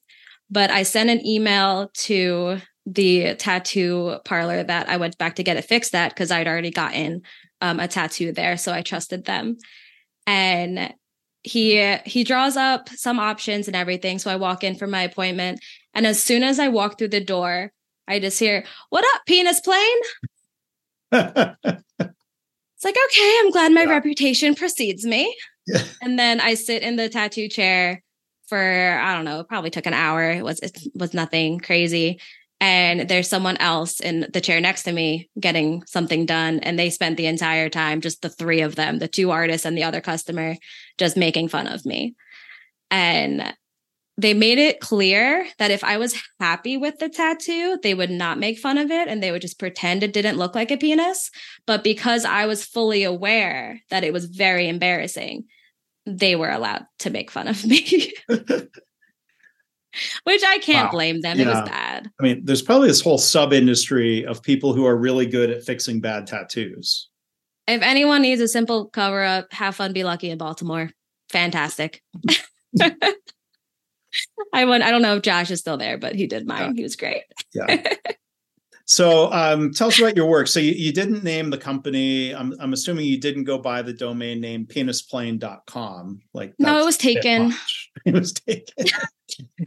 But 0.49 0.69
I 0.69 0.83
sent 0.83 1.09
an 1.09 1.25
email 1.25 1.89
to 1.93 2.57
the 2.85 3.35
tattoo 3.35 4.17
parlor 4.25 4.63
that 4.63 4.89
I 4.89 4.97
went 4.97 5.17
back 5.17 5.35
to 5.35 5.43
get 5.43 5.57
it 5.57 5.65
fixed 5.65 5.93
at 5.93 6.09
because 6.09 6.31
I'd 6.31 6.47
already 6.47 6.71
gotten 6.71 7.21
um, 7.61 7.79
a 7.79 7.87
tattoo 7.87 8.31
there, 8.31 8.57
so 8.57 8.73
I 8.73 8.81
trusted 8.81 9.25
them. 9.25 9.57
And 10.25 10.93
he 11.43 11.95
he 12.05 12.23
draws 12.23 12.57
up 12.57 12.89
some 12.89 13.19
options 13.19 13.67
and 13.67 13.75
everything. 13.75 14.19
So 14.19 14.31
I 14.31 14.35
walk 14.35 14.63
in 14.63 14.75
for 14.75 14.87
my 14.87 15.03
appointment, 15.03 15.59
and 15.93 16.05
as 16.05 16.21
soon 16.21 16.43
as 16.43 16.59
I 16.59 16.67
walk 16.67 16.97
through 16.97 17.09
the 17.09 17.23
door, 17.23 17.71
I 18.07 18.19
just 18.19 18.39
hear, 18.39 18.63
"What 18.89 19.05
up, 19.15 19.21
penis 19.27 19.59
plane?" 19.59 19.97
it's 21.11 22.85
like, 22.85 22.95
okay, 23.05 23.39
I'm 23.39 23.51
glad 23.51 23.73
my 23.73 23.83
yeah. 23.83 23.89
reputation 23.89 24.55
precedes 24.55 25.05
me. 25.05 25.35
Yeah. 25.67 25.83
And 26.01 26.17
then 26.17 26.39
I 26.39 26.53
sit 26.53 26.83
in 26.83 26.95
the 26.95 27.09
tattoo 27.09 27.47
chair 27.47 28.01
for 28.47 28.99
I 29.01 29.13
don't 29.15 29.25
know, 29.25 29.43
probably 29.43 29.69
took 29.69 29.85
an 29.85 29.93
hour. 29.93 30.31
It 30.31 30.43
was 30.43 30.59
it 30.59 30.77
was 30.95 31.13
nothing 31.13 31.59
crazy 31.59 32.19
and 32.61 33.09
there's 33.09 33.27
someone 33.27 33.57
else 33.57 33.99
in 33.99 34.27
the 34.31 34.39
chair 34.39 34.61
next 34.61 34.83
to 34.83 34.91
me 34.91 35.29
getting 35.39 35.83
something 35.87 36.27
done. 36.27 36.59
And 36.59 36.77
they 36.77 36.91
spent 36.91 37.17
the 37.17 37.25
entire 37.25 37.69
time 37.69 38.01
just 38.01 38.21
the 38.21 38.29
three 38.29 38.61
of 38.61 38.75
them 38.75 38.99
the 38.99 39.07
two 39.07 39.31
artists 39.31 39.65
and 39.65 39.75
the 39.75 39.83
other 39.83 39.99
customer 39.99 40.55
just 40.97 41.17
making 41.17 41.49
fun 41.49 41.67
of 41.67 41.85
me. 41.85 42.15
And 42.91 43.53
they 44.17 44.35
made 44.35 44.59
it 44.59 44.81
clear 44.81 45.47
that 45.57 45.71
if 45.71 45.83
i 45.83 45.97
was 45.97 46.21
happy 46.39 46.75
with 46.75 46.99
the 46.99 47.07
tattoo 47.07 47.79
they 47.81 47.93
would 47.93 48.11
not 48.11 48.37
make 48.37 48.59
fun 48.59 48.77
of 48.77 48.91
it 48.91 49.07
and 49.07 49.23
they 49.23 49.31
would 49.31 49.41
just 49.41 49.57
pretend 49.57 50.03
it 50.03 50.13
didn't 50.13 50.37
look 50.37 50.53
like 50.53 50.69
a 50.69 50.77
penis. 50.77 51.31
But 51.65 51.83
because 51.83 52.25
i 52.25 52.45
was 52.45 52.63
fully 52.63 53.03
aware 53.03 53.81
that 53.89 54.03
it 54.03 54.13
was 54.13 54.25
very 54.25 54.67
embarrassing 54.67 55.45
they 56.05 56.35
were 56.35 56.49
allowed 56.49 56.85
to 56.99 57.09
make 57.09 57.31
fun 57.31 57.47
of 57.47 57.65
me 57.65 58.13
which 60.23 60.41
I 60.45 60.59
can't 60.59 60.87
wow. 60.87 60.91
blame 60.91 61.21
them. 61.21 61.37
Yeah. 61.37 61.45
It 61.45 61.47
was 61.47 61.69
bad. 61.69 62.11
I 62.19 62.23
mean, 62.23 62.41
there's 62.43 62.61
probably 62.61 62.87
this 62.87 63.01
whole 63.01 63.17
sub 63.17 63.53
industry 63.53 64.25
of 64.25 64.41
people 64.41 64.73
who 64.73 64.85
are 64.85 64.95
really 64.95 65.25
good 65.25 65.49
at 65.49 65.63
fixing 65.63 66.01
bad 66.01 66.27
tattoos. 66.27 67.09
If 67.67 67.81
anyone 67.81 68.21
needs 68.21 68.41
a 68.41 68.47
simple 68.47 68.87
cover 68.87 69.23
up, 69.23 69.51
have 69.53 69.75
fun, 69.75 69.93
be 69.93 70.03
lucky 70.03 70.29
in 70.29 70.37
Baltimore. 70.37 70.89
Fantastic. 71.29 72.03
I 74.53 74.65
went, 74.65 74.83
I 74.83 74.91
don't 74.91 75.01
know 75.01 75.15
if 75.15 75.23
Josh 75.23 75.51
is 75.51 75.59
still 75.59 75.77
there, 75.77 75.97
but 75.97 76.15
he 76.15 76.27
did 76.27 76.45
mine. 76.45 76.71
Yeah. 76.71 76.73
He 76.75 76.83
was 76.83 76.95
great. 76.95 77.23
Yeah. 77.53 77.93
So 78.91 79.31
um, 79.31 79.71
tell 79.71 79.87
us 79.87 79.97
about 79.97 80.17
your 80.17 80.25
work. 80.25 80.49
So 80.49 80.59
you, 80.59 80.73
you 80.73 80.91
didn't 80.91 81.23
name 81.23 81.49
the 81.49 81.57
company. 81.57 82.35
I'm, 82.35 82.53
I'm 82.59 82.73
assuming 82.73 83.05
you 83.05 83.17
didn't 83.17 83.45
go 83.45 83.57
by 83.57 83.81
the 83.81 83.93
domain 83.93 84.41
name 84.41 84.65
penisplane.com. 84.65 86.19
Like 86.33 86.53
no, 86.59 86.77
it 86.81 86.85
was 86.85 86.97
taken. 86.97 87.53
It 88.05 88.13
was 88.13 88.31
taken. 88.33 88.87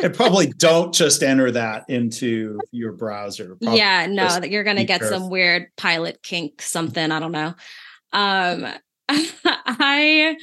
and 0.01 0.15
probably 0.15 0.47
don't 0.47 0.93
just 0.93 1.23
enter 1.23 1.51
that 1.53 1.85
into 1.89 2.59
your 2.73 2.93
browser. 2.93 3.55
Probably 3.57 3.79
yeah, 3.79 4.07
no, 4.07 4.41
you're 4.43 4.65
gonna 4.65 4.85
get 4.85 5.01
careful. 5.01 5.21
some 5.21 5.31
weird 5.31 5.69
pilot 5.77 6.23
kink 6.23 6.61
something. 6.61 7.13
I 7.13 7.21
don't 7.21 7.33
know. 7.33 7.55
Um 8.13 8.67
I 9.09 10.37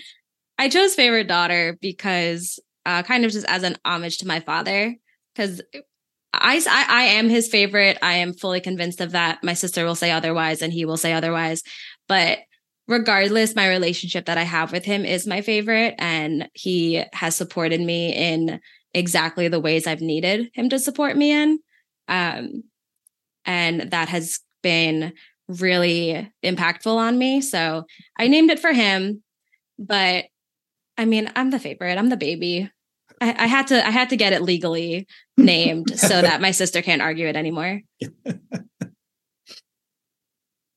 I 0.58 0.70
chose 0.70 0.94
favorite 0.94 1.28
daughter 1.28 1.78
because 1.82 2.60
uh 2.86 3.02
kind 3.02 3.26
of 3.26 3.32
just 3.32 3.48
as 3.48 3.64
an 3.64 3.78
homage 3.84 4.20
to 4.20 4.28
my 4.28 4.40
father 4.40 4.96
because 5.36 5.62
I, 6.34 6.62
I, 6.68 6.86
I 6.88 7.04
am 7.04 7.30
his 7.30 7.48
favorite. 7.48 7.98
I 8.02 8.16
am 8.16 8.34
fully 8.34 8.62
convinced 8.62 9.02
of 9.02 9.12
that. 9.12 9.44
My 9.44 9.54
sister 9.54 9.86
will 9.86 9.96
say 9.96 10.12
otherwise, 10.12 10.62
and 10.62 10.72
he 10.72 10.86
will 10.86 10.98
say 10.98 11.14
otherwise. 11.14 11.64
But 12.08 12.40
regardless, 12.88 13.56
my 13.56 13.68
relationship 13.68 14.26
that 14.26 14.38
I 14.38 14.44
have 14.44 14.72
with 14.72 14.86
him 14.86 15.06
is 15.06 15.28
my 15.28 15.42
favorite, 15.42 15.96
and 15.98 16.50
he 16.54 17.04
has 17.14 17.36
supported 17.36 17.82
me 17.82 18.14
in 18.16 18.60
exactly 18.94 19.48
the 19.48 19.60
ways 19.60 19.88
I've 19.88 20.02
needed 20.02 20.50
him 20.54 20.70
to 20.70 20.80
support 20.80 21.16
me 21.18 21.32
in. 21.32 21.60
Um, 22.08 22.64
and 23.46 23.92
that 23.92 24.10
has 24.10 24.40
been 24.62 25.14
really 25.48 26.32
impactful 26.44 26.96
on 26.96 27.18
me. 27.18 27.42
So 27.42 27.86
I 28.18 28.28
named 28.28 28.52
it 28.52 28.60
for 28.60 28.72
him, 28.72 29.24
but 29.80 30.26
I 30.98 31.06
mean, 31.06 31.32
I'm 31.36 31.50
the 31.50 31.60
favorite. 31.60 31.98
I'm 31.98 32.10
the 32.10 32.18
baby. 32.18 32.70
I, 33.22 33.44
I 33.44 33.48
had 33.48 33.68
to 33.68 33.88
I 33.88 33.92
had 33.92 34.10
to 34.10 34.18
get 34.18 34.34
it 34.34 34.42
legally 34.42 35.08
named 35.38 35.98
so 35.98 36.22
that 36.22 36.42
my 36.42 36.52
sister 36.52 36.82
can't 36.82 37.02
argue 37.02 37.28
it 37.28 37.36
anymore. 37.36 37.82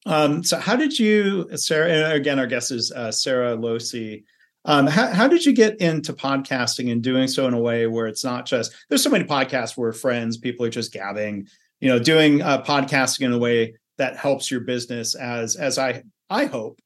um, 0.07 0.45
so 0.45 0.59
how 0.59 0.77
did 0.77 0.99
you, 0.99 1.49
Sara? 1.57 1.91
And 1.91 2.13
again, 2.13 2.39
our 2.39 2.47
guest 2.47 2.71
is 2.71 2.93
uh, 2.93 3.11
Sara 3.11 3.57
Lohse. 3.57 4.23
Um, 4.67 4.87
how, 4.87 5.09
how 5.09 5.29
did 5.29 5.45
you 5.45 5.53
get 5.53 5.79
into 5.81 6.15
podcasting 6.15 6.91
and 6.91 7.03
doing 7.03 7.29
so 7.29 7.47
in 7.47 7.53
a 7.53 7.61
way 7.61 7.87
where 7.87 8.07
it's 8.07 8.25
not 8.25 8.47
just 8.47 8.73
there's 8.89 9.03
so 9.03 9.11
many 9.11 9.25
podcasts 9.25 9.77
where 9.77 9.93
friends, 9.93 10.39
people 10.39 10.65
are 10.65 10.71
just 10.71 10.93
gabbing, 10.93 11.49
you 11.81 11.89
know, 11.89 11.99
doing 11.99 12.41
uh, 12.41 12.63
podcasting 12.63 13.23
in 13.23 13.33
a 13.33 13.39
way 13.39 13.75
that 13.99 14.17
helps 14.17 14.51
your 14.51 14.61
business 14.61 15.15
as 15.15 15.57
as 15.57 15.79
I 15.79 16.03
I 16.31 16.47
hope 16.47 16.81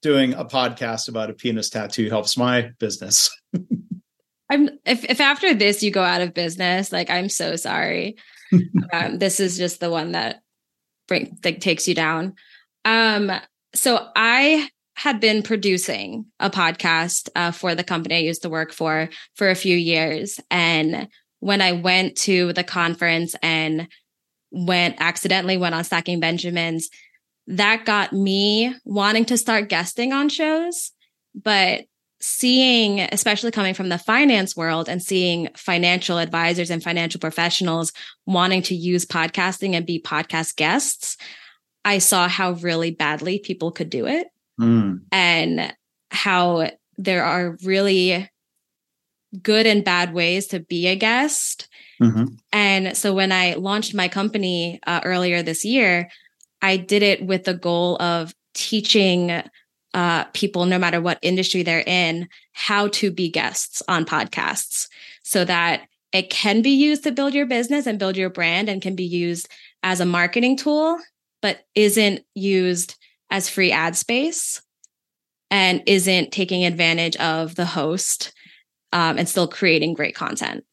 doing 0.00 0.34
a 0.34 0.44
podcast 0.44 1.08
about 1.08 1.30
a 1.30 1.34
penis 1.34 1.70
tattoo 1.70 2.08
helps 2.08 2.36
my 2.36 2.70
business. 2.78 3.30
I'm 4.50 4.70
if 4.84 5.04
if 5.04 5.20
after 5.20 5.54
this 5.54 5.82
you 5.82 5.90
go 5.90 6.02
out 6.02 6.20
of 6.20 6.34
business, 6.34 6.92
like 6.92 7.10
I'm 7.10 7.28
so 7.28 7.56
sorry. 7.56 8.16
um, 8.92 9.18
this 9.18 9.40
is 9.40 9.58
just 9.58 9.80
the 9.80 9.90
one 9.90 10.12
that 10.12 10.40
bring 11.06 11.36
takes 11.36 11.86
you 11.86 11.94
down. 11.94 12.34
Um, 12.84 13.30
so 13.74 14.08
I 14.16 14.68
had 14.94 15.20
been 15.20 15.42
producing 15.42 16.26
a 16.40 16.50
podcast 16.50 17.28
uh, 17.36 17.50
for 17.50 17.74
the 17.74 17.84
company 17.84 18.16
I 18.16 18.20
used 18.20 18.42
to 18.42 18.48
work 18.48 18.72
for 18.72 19.10
for 19.34 19.50
a 19.50 19.54
few 19.54 19.76
years, 19.76 20.40
and 20.50 21.08
when 21.40 21.60
I 21.60 21.72
went 21.72 22.16
to 22.18 22.52
the 22.52 22.64
conference 22.64 23.36
and 23.42 23.88
went 24.50 24.96
accidentally 24.98 25.56
went 25.56 25.74
on 25.74 25.84
Stacking 25.84 26.20
Benjamins, 26.20 26.88
that 27.48 27.84
got 27.84 28.12
me 28.12 28.74
wanting 28.84 29.24
to 29.26 29.38
start 29.38 29.68
guesting 29.68 30.12
on 30.12 30.28
shows. 30.28 30.92
But 31.34 31.84
seeing, 32.20 33.00
especially 33.00 33.50
coming 33.50 33.74
from 33.74 33.88
the 33.88 33.98
finance 33.98 34.56
world 34.56 34.88
and 34.88 35.02
seeing 35.02 35.48
financial 35.54 36.18
advisors 36.18 36.70
and 36.70 36.82
financial 36.82 37.20
professionals 37.20 37.92
wanting 38.26 38.62
to 38.62 38.74
use 38.74 39.06
podcasting 39.06 39.74
and 39.74 39.86
be 39.86 40.00
podcast 40.00 40.56
guests, 40.56 41.16
I 41.84 41.98
saw 41.98 42.28
how 42.28 42.52
really 42.52 42.90
badly 42.90 43.38
people 43.38 43.70
could 43.70 43.88
do 43.88 44.06
it 44.06 44.28
mm. 44.60 45.00
and 45.12 45.74
how 46.10 46.70
there 46.96 47.24
are 47.24 47.56
really 47.64 48.28
good 49.42 49.66
and 49.66 49.84
bad 49.84 50.12
ways 50.12 50.48
to 50.48 50.60
be 50.60 50.86
a 50.86 50.96
guest. 50.96 51.68
Mm-hmm. 52.02 52.24
And 52.52 52.96
so 52.96 53.14
when 53.14 53.30
I 53.30 53.54
launched 53.54 53.94
my 53.94 54.08
company 54.08 54.80
uh, 54.86 55.00
earlier 55.04 55.42
this 55.42 55.64
year, 55.64 56.10
I 56.62 56.76
did 56.76 57.02
it 57.02 57.24
with 57.24 57.44
the 57.44 57.54
goal 57.54 58.00
of 58.02 58.34
teaching 58.54 59.42
uh, 59.94 60.24
people, 60.34 60.66
no 60.66 60.78
matter 60.78 61.00
what 61.00 61.18
industry 61.22 61.62
they're 61.62 61.84
in, 61.86 62.28
how 62.52 62.88
to 62.88 63.10
be 63.10 63.30
guests 63.30 63.82
on 63.88 64.04
podcasts 64.04 64.88
so 65.22 65.44
that 65.44 65.88
it 66.12 66.30
can 66.30 66.62
be 66.62 66.70
used 66.70 67.04
to 67.04 67.12
build 67.12 67.34
your 67.34 67.46
business 67.46 67.86
and 67.86 67.98
build 67.98 68.16
your 68.16 68.30
brand 68.30 68.68
and 68.68 68.82
can 68.82 68.94
be 68.94 69.04
used 69.04 69.48
as 69.82 70.00
a 70.00 70.06
marketing 70.06 70.56
tool, 70.56 70.98
but 71.42 71.60
isn't 71.74 72.24
used 72.34 72.96
as 73.30 73.48
free 73.48 73.72
ad 73.72 73.96
space 73.96 74.62
and 75.50 75.82
isn't 75.86 76.32
taking 76.32 76.64
advantage 76.64 77.16
of 77.16 77.54
the 77.54 77.66
host 77.66 78.32
um, 78.92 79.18
and 79.18 79.28
still 79.28 79.48
creating 79.48 79.94
great 79.94 80.14
content. 80.14 80.64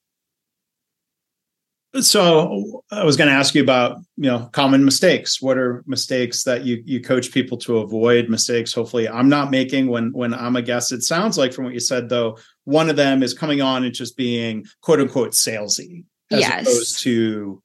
So 2.02 2.84
I 2.92 3.06
was 3.06 3.16
going 3.16 3.30
to 3.30 3.36
ask 3.36 3.56
you 3.56 3.64
about 3.64 4.00
you 4.18 4.30
know 4.30 4.50
common 4.52 4.84
mistakes. 4.84 5.42
What 5.42 5.58
are 5.58 5.84
mistakes 5.88 6.44
that 6.44 6.66
you 6.66 6.82
you 6.86 7.02
coach 7.02 7.32
people 7.32 7.58
to 7.60 7.78
avoid? 7.78 8.30
Mistakes. 8.30 8.74
Hopefully, 8.74 9.08
I'm 9.08 9.30
not 9.30 9.52
making 9.52 9.88
when 9.88 10.12
when 10.12 10.34
I'm 10.34 10.56
a 10.56 10.62
guest. 10.62 10.92
It 10.92 11.04
sounds 11.04 11.38
like 11.38 11.54
from 11.54 11.66
what 11.66 11.74
you 11.74 11.80
said 11.80 12.10
though, 12.10 12.38
one 12.66 12.90
of 12.90 12.96
them 12.96 13.24
is 13.24 13.34
coming 13.34 13.62
on 13.62 13.84
and 13.84 13.94
just 13.94 14.18
being 14.18 14.66
quote 14.82 15.00
unquote 15.00 15.32
salesy 15.32 16.06
as 16.32 16.42
yes. 16.42 16.62
opposed 16.64 17.00
to 17.04 17.62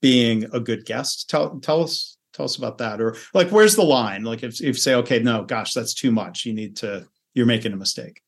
being 0.00 0.44
a 0.52 0.60
good 0.60 0.86
guest. 0.86 1.28
Tell 1.28 1.58
tell 1.60 1.82
us 1.82 2.16
tell 2.32 2.44
us 2.44 2.56
about 2.56 2.78
that. 2.78 3.00
Or 3.00 3.16
like 3.34 3.50
where's 3.50 3.76
the 3.76 3.84
line? 3.84 4.24
Like 4.24 4.42
if 4.42 4.54
if 4.54 4.60
you 4.60 4.72
say 4.74 4.94
okay, 4.94 5.18
no, 5.18 5.44
gosh, 5.44 5.74
that's 5.74 5.94
too 5.94 6.12
much. 6.12 6.46
You 6.46 6.54
need 6.54 6.76
to. 6.76 7.06
You're 7.34 7.44
making 7.44 7.74
a 7.74 7.76
mistake. 7.76 8.22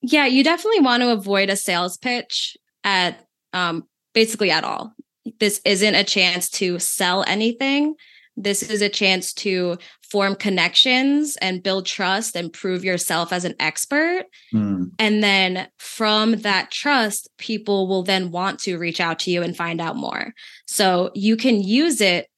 Yeah, 0.00 0.26
you 0.26 0.42
definitely 0.42 0.80
want 0.80 1.04
to 1.04 1.12
avoid 1.12 1.48
a 1.48 1.54
sales 1.54 1.96
pitch 1.96 2.56
at 2.82 3.24
um, 3.52 3.86
basically 4.12 4.50
at 4.50 4.64
all. 4.64 4.94
This 5.40 5.60
isn't 5.64 5.94
a 5.94 6.04
chance 6.04 6.50
to 6.50 6.78
sell 6.78 7.24
anything. 7.26 7.94
This 8.36 8.62
is 8.62 8.80
a 8.80 8.88
chance 8.88 9.32
to 9.34 9.76
form 10.10 10.34
connections 10.34 11.36
and 11.40 11.62
build 11.62 11.86
trust 11.86 12.34
and 12.34 12.52
prove 12.52 12.84
yourself 12.84 13.32
as 13.32 13.44
an 13.44 13.54
expert. 13.60 14.24
Mm. 14.54 14.90
And 14.98 15.22
then 15.22 15.68
from 15.78 16.32
that 16.40 16.70
trust, 16.70 17.28
people 17.38 17.88
will 17.88 18.02
then 18.02 18.30
want 18.30 18.58
to 18.60 18.78
reach 18.78 19.00
out 19.00 19.18
to 19.20 19.30
you 19.30 19.42
and 19.42 19.56
find 19.56 19.80
out 19.80 19.96
more. 19.96 20.32
So 20.66 21.10
you 21.14 21.36
can 21.36 21.62
use 21.62 22.00
it 22.00 22.28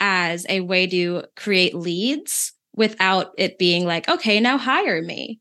as 0.00 0.44
a 0.48 0.60
way 0.60 0.86
to 0.88 1.24
create 1.36 1.74
leads 1.74 2.52
without 2.74 3.32
it 3.38 3.58
being 3.58 3.86
like, 3.86 4.08
okay, 4.08 4.40
now 4.40 4.58
hire 4.58 5.00
me. 5.02 5.38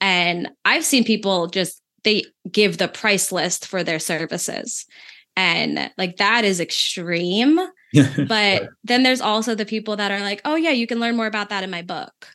And 0.00 0.50
I've 0.64 0.84
seen 0.84 1.04
people 1.04 1.46
just, 1.46 1.80
they 2.02 2.24
give 2.50 2.78
the 2.78 2.88
price 2.88 3.30
list 3.30 3.66
for 3.66 3.84
their 3.84 4.00
services. 4.00 4.86
And 5.36 5.90
like 5.96 6.16
that 6.18 6.44
is 6.44 6.60
extreme. 6.60 7.58
but 8.28 8.68
then 8.84 9.02
there's 9.02 9.20
also 9.20 9.54
the 9.54 9.66
people 9.66 9.96
that 9.96 10.10
are 10.10 10.20
like, 10.20 10.40
oh, 10.44 10.56
yeah, 10.56 10.70
you 10.70 10.86
can 10.86 11.00
learn 11.00 11.16
more 11.16 11.26
about 11.26 11.50
that 11.50 11.64
in 11.64 11.70
my 11.70 11.82
book. 11.82 12.28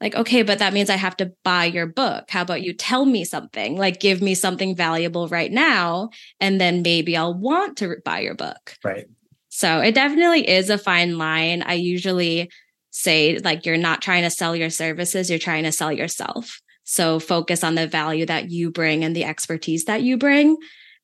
Like, 0.00 0.14
okay, 0.14 0.42
but 0.42 0.60
that 0.60 0.72
means 0.72 0.90
I 0.90 0.96
have 0.96 1.16
to 1.16 1.32
buy 1.42 1.64
your 1.64 1.86
book. 1.86 2.30
How 2.30 2.42
about 2.42 2.62
you 2.62 2.72
tell 2.72 3.04
me 3.04 3.24
something? 3.24 3.76
Like, 3.76 3.98
give 3.98 4.22
me 4.22 4.34
something 4.34 4.76
valuable 4.76 5.26
right 5.26 5.50
now. 5.50 6.10
And 6.40 6.60
then 6.60 6.82
maybe 6.82 7.16
I'll 7.16 7.34
want 7.34 7.76
to 7.78 7.96
buy 8.04 8.20
your 8.20 8.36
book. 8.36 8.76
Right. 8.84 9.06
So 9.48 9.80
it 9.80 9.96
definitely 9.96 10.48
is 10.48 10.70
a 10.70 10.78
fine 10.78 11.18
line. 11.18 11.62
I 11.62 11.74
usually 11.74 12.48
say, 12.90 13.38
like, 13.38 13.66
you're 13.66 13.76
not 13.76 14.00
trying 14.00 14.22
to 14.22 14.30
sell 14.30 14.54
your 14.54 14.70
services, 14.70 15.30
you're 15.30 15.38
trying 15.38 15.64
to 15.64 15.72
sell 15.72 15.92
yourself. 15.92 16.60
So 16.84 17.18
focus 17.18 17.64
on 17.64 17.74
the 17.74 17.86
value 17.86 18.24
that 18.26 18.50
you 18.50 18.70
bring 18.70 19.04
and 19.04 19.16
the 19.16 19.24
expertise 19.24 19.84
that 19.86 20.02
you 20.02 20.16
bring 20.16 20.56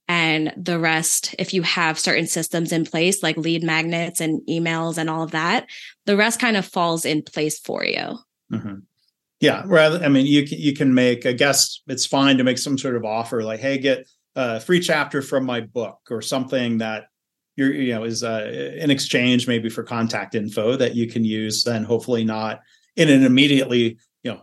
and 0.09 0.53
the 0.57 0.79
rest 0.79 1.35
if 1.39 1.55
you 1.55 1.63
have 1.63 1.99
certain 1.99 2.27
systems 2.27 2.73
in 2.73 2.85
place 2.85 3.23
like 3.23 3.37
lead 3.37 3.63
magnets 3.63 4.21
and 4.21 4.43
emails 4.49 4.99
and 4.99 5.09
all 5.09 5.23
of 5.23 5.31
that 5.31 5.67
the 6.07 6.17
rest 6.17 6.41
kind 6.41 6.57
of 6.57 6.67
falls 6.67 7.05
in 7.05 7.23
place 7.23 7.59
for 7.59 7.85
you 7.85 8.19
mm-hmm. 8.53 8.75
yeah 9.41 9.63
rather 9.67 10.03
i 10.05 10.09
mean 10.09 10.27
you 10.27 10.47
can 10.47 10.59
you 10.59 10.75
can 10.75 10.93
make 10.93 11.25
i 11.25 11.33
guess 11.33 11.81
it's 11.87 12.07
fine 12.07 12.37
to 12.37 12.45
make 12.45 12.59
some 12.59 12.77
sort 12.77 12.97
of 12.97 13.05
offer 13.05 13.43
like 13.43 13.61
hey 13.61 13.79
get 13.79 14.07
a 14.37 14.61
free 14.61 14.81
chapter 14.81 15.23
from 15.23 15.45
my 15.45 15.61
book 15.61 15.99
or 16.11 16.21
something 16.21 16.79
that 16.79 17.05
you're 17.57 17.73
you 17.73 17.95
know 17.95 18.05
is 18.05 18.23
uh, 18.23 18.73
in 18.77 18.91
exchange 18.91 19.49
maybe 19.49 19.69
for 19.69 19.83
contact 19.83 20.35
info 20.35 20.77
that 20.77 20.95
you 20.95 21.09
can 21.09 21.25
use 21.25 21.65
then 21.65 21.85
hopefully 21.85 22.25
not 22.25 22.61
in 22.97 23.09
an 23.09 23.25
immediately 23.25 23.97
you 24.23 24.33
know 24.33 24.43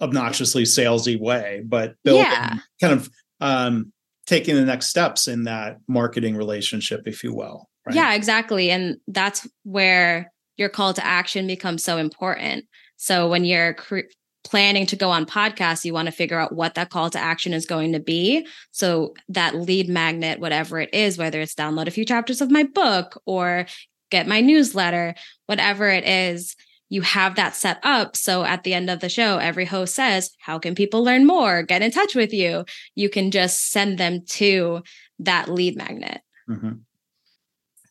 obnoxiously 0.00 0.62
salesy 0.62 1.18
way 1.18 1.62
but 1.66 1.94
build 2.04 2.20
yeah. 2.20 2.54
kind 2.80 2.94
of 2.94 3.10
um 3.40 3.92
taking 4.28 4.54
the 4.54 4.64
next 4.64 4.88
steps 4.88 5.26
in 5.26 5.44
that 5.44 5.78
marketing 5.88 6.36
relationship, 6.36 7.00
if 7.06 7.24
you 7.24 7.34
will. 7.34 7.66
Right? 7.86 7.96
Yeah, 7.96 8.12
exactly. 8.12 8.70
And 8.70 8.98
that's 9.08 9.48
where 9.64 10.30
your 10.58 10.68
call 10.68 10.92
to 10.92 11.04
action 11.04 11.46
becomes 11.46 11.82
so 11.82 11.96
important. 11.96 12.66
So 12.98 13.26
when 13.26 13.46
you're 13.46 13.72
cre- 13.72 14.10
planning 14.44 14.84
to 14.86 14.96
go 14.96 15.08
on 15.08 15.24
podcasts, 15.24 15.82
you 15.86 15.94
want 15.94 16.06
to 16.06 16.12
figure 16.12 16.38
out 16.38 16.54
what 16.54 16.74
that 16.74 16.90
call 16.90 17.08
to 17.08 17.18
action 17.18 17.54
is 17.54 17.64
going 17.64 17.94
to 17.94 18.00
be. 18.00 18.46
So 18.70 19.14
that 19.30 19.54
lead 19.54 19.88
magnet, 19.88 20.40
whatever 20.40 20.78
it 20.78 20.92
is, 20.92 21.16
whether 21.16 21.40
it's 21.40 21.54
download 21.54 21.86
a 21.86 21.90
few 21.90 22.04
chapters 22.04 22.42
of 22.42 22.50
my 22.50 22.64
book 22.64 23.18
or 23.24 23.64
get 24.10 24.26
my 24.26 24.42
newsletter, 24.42 25.14
whatever 25.46 25.88
it 25.88 26.04
is, 26.04 26.54
you 26.88 27.02
have 27.02 27.36
that 27.36 27.54
set 27.54 27.78
up. 27.82 28.16
So 28.16 28.44
at 28.44 28.64
the 28.64 28.74
end 28.74 28.90
of 28.90 29.00
the 29.00 29.08
show, 29.08 29.38
every 29.38 29.64
host 29.64 29.94
says, 29.94 30.30
How 30.40 30.58
can 30.58 30.74
people 30.74 31.04
learn 31.04 31.26
more? 31.26 31.62
Get 31.62 31.82
in 31.82 31.90
touch 31.90 32.14
with 32.14 32.32
you. 32.32 32.64
You 32.94 33.08
can 33.08 33.30
just 33.30 33.70
send 33.70 33.98
them 33.98 34.24
to 34.28 34.82
that 35.18 35.48
lead 35.48 35.76
magnet. 35.76 36.20
Mm-hmm. 36.48 36.72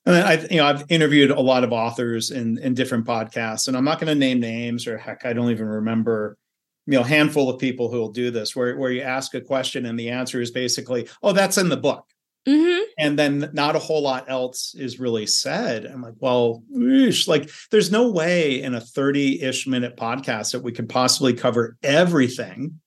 And 0.06 0.16
I, 0.16 0.48
you 0.50 0.58
know, 0.58 0.66
I've 0.66 0.90
interviewed 0.90 1.32
a 1.32 1.42
lot 1.42 1.66
of 1.66 1.74
authors 1.74 2.32
in 2.32 2.58
in 2.60 2.74
different 2.74 3.06
podcasts, 3.06 3.68
and 3.68 3.76
I'm 3.76 3.84
not 3.84 4.00
going 4.00 4.08
to 4.08 4.16
name 4.16 4.40
names, 4.40 4.88
or 4.88 4.98
heck, 4.98 5.26
I 5.26 5.34
don't 5.34 5.52
even 5.52 5.68
remember, 5.68 6.38
you 6.86 6.94
know, 6.94 7.04
handful 7.04 7.50
of 7.50 7.60
people 7.60 7.92
who 7.92 8.00
will 8.00 8.12
do 8.14 8.32
this, 8.32 8.56
where 8.56 8.78
where 8.78 8.90
you 8.90 9.02
ask 9.02 9.34
a 9.34 9.42
question 9.42 9.86
and 9.86 10.00
the 10.00 10.10
answer 10.10 10.40
is 10.40 10.50
basically, 10.50 11.10
"Oh, 11.22 11.34
that's 11.34 11.58
in 11.58 11.68
the 11.68 11.76
book," 11.76 12.06
Mm-hmm. 12.48 12.84
And 12.98 13.20
then 13.20 13.50
not 13.54 13.76
a 13.76 13.80
whole 13.80 14.02
lot 14.02 14.30
else 14.30 14.74
is 14.76 15.00
really 15.00 15.28
said. 15.28 15.86
I'm 15.86 16.02
like, 16.02 16.16
well, 16.20 16.64
like 17.28 17.50
there's 17.72 17.92
no 17.92 18.10
way 18.10 18.62
in 18.62 18.74
a 18.74 18.82
30 18.82 19.42
ish 19.42 19.68
minute 19.68 19.98
podcast 19.98 20.54
that 20.54 20.64
we 20.64 20.72
could 20.72 20.88
possibly 20.88 21.34
cover 21.34 21.78
everything 21.84 22.80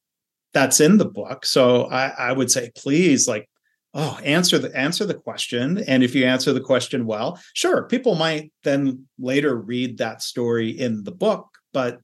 that's 0.54 0.80
in 0.80 0.96
the 0.96 1.04
book. 1.04 1.44
So 1.44 1.84
I, 1.84 2.08
I 2.08 2.32
would 2.32 2.50
say, 2.50 2.70
please, 2.74 3.28
like, 3.28 3.48
oh, 3.92 4.18
answer 4.24 4.58
the 4.58 4.74
answer 4.76 5.04
the 5.04 5.14
question. 5.14 5.78
And 5.78 6.02
if 6.02 6.14
you 6.14 6.24
answer 6.24 6.52
the 6.52 6.60
question 6.60 7.06
well, 7.06 7.40
sure, 7.54 7.84
people 7.84 8.14
might 8.14 8.52
then 8.64 9.06
later 9.18 9.54
read 9.54 9.98
that 9.98 10.22
story 10.22 10.70
in 10.70 11.04
the 11.04 11.12
book, 11.12 11.46
but 11.72 12.00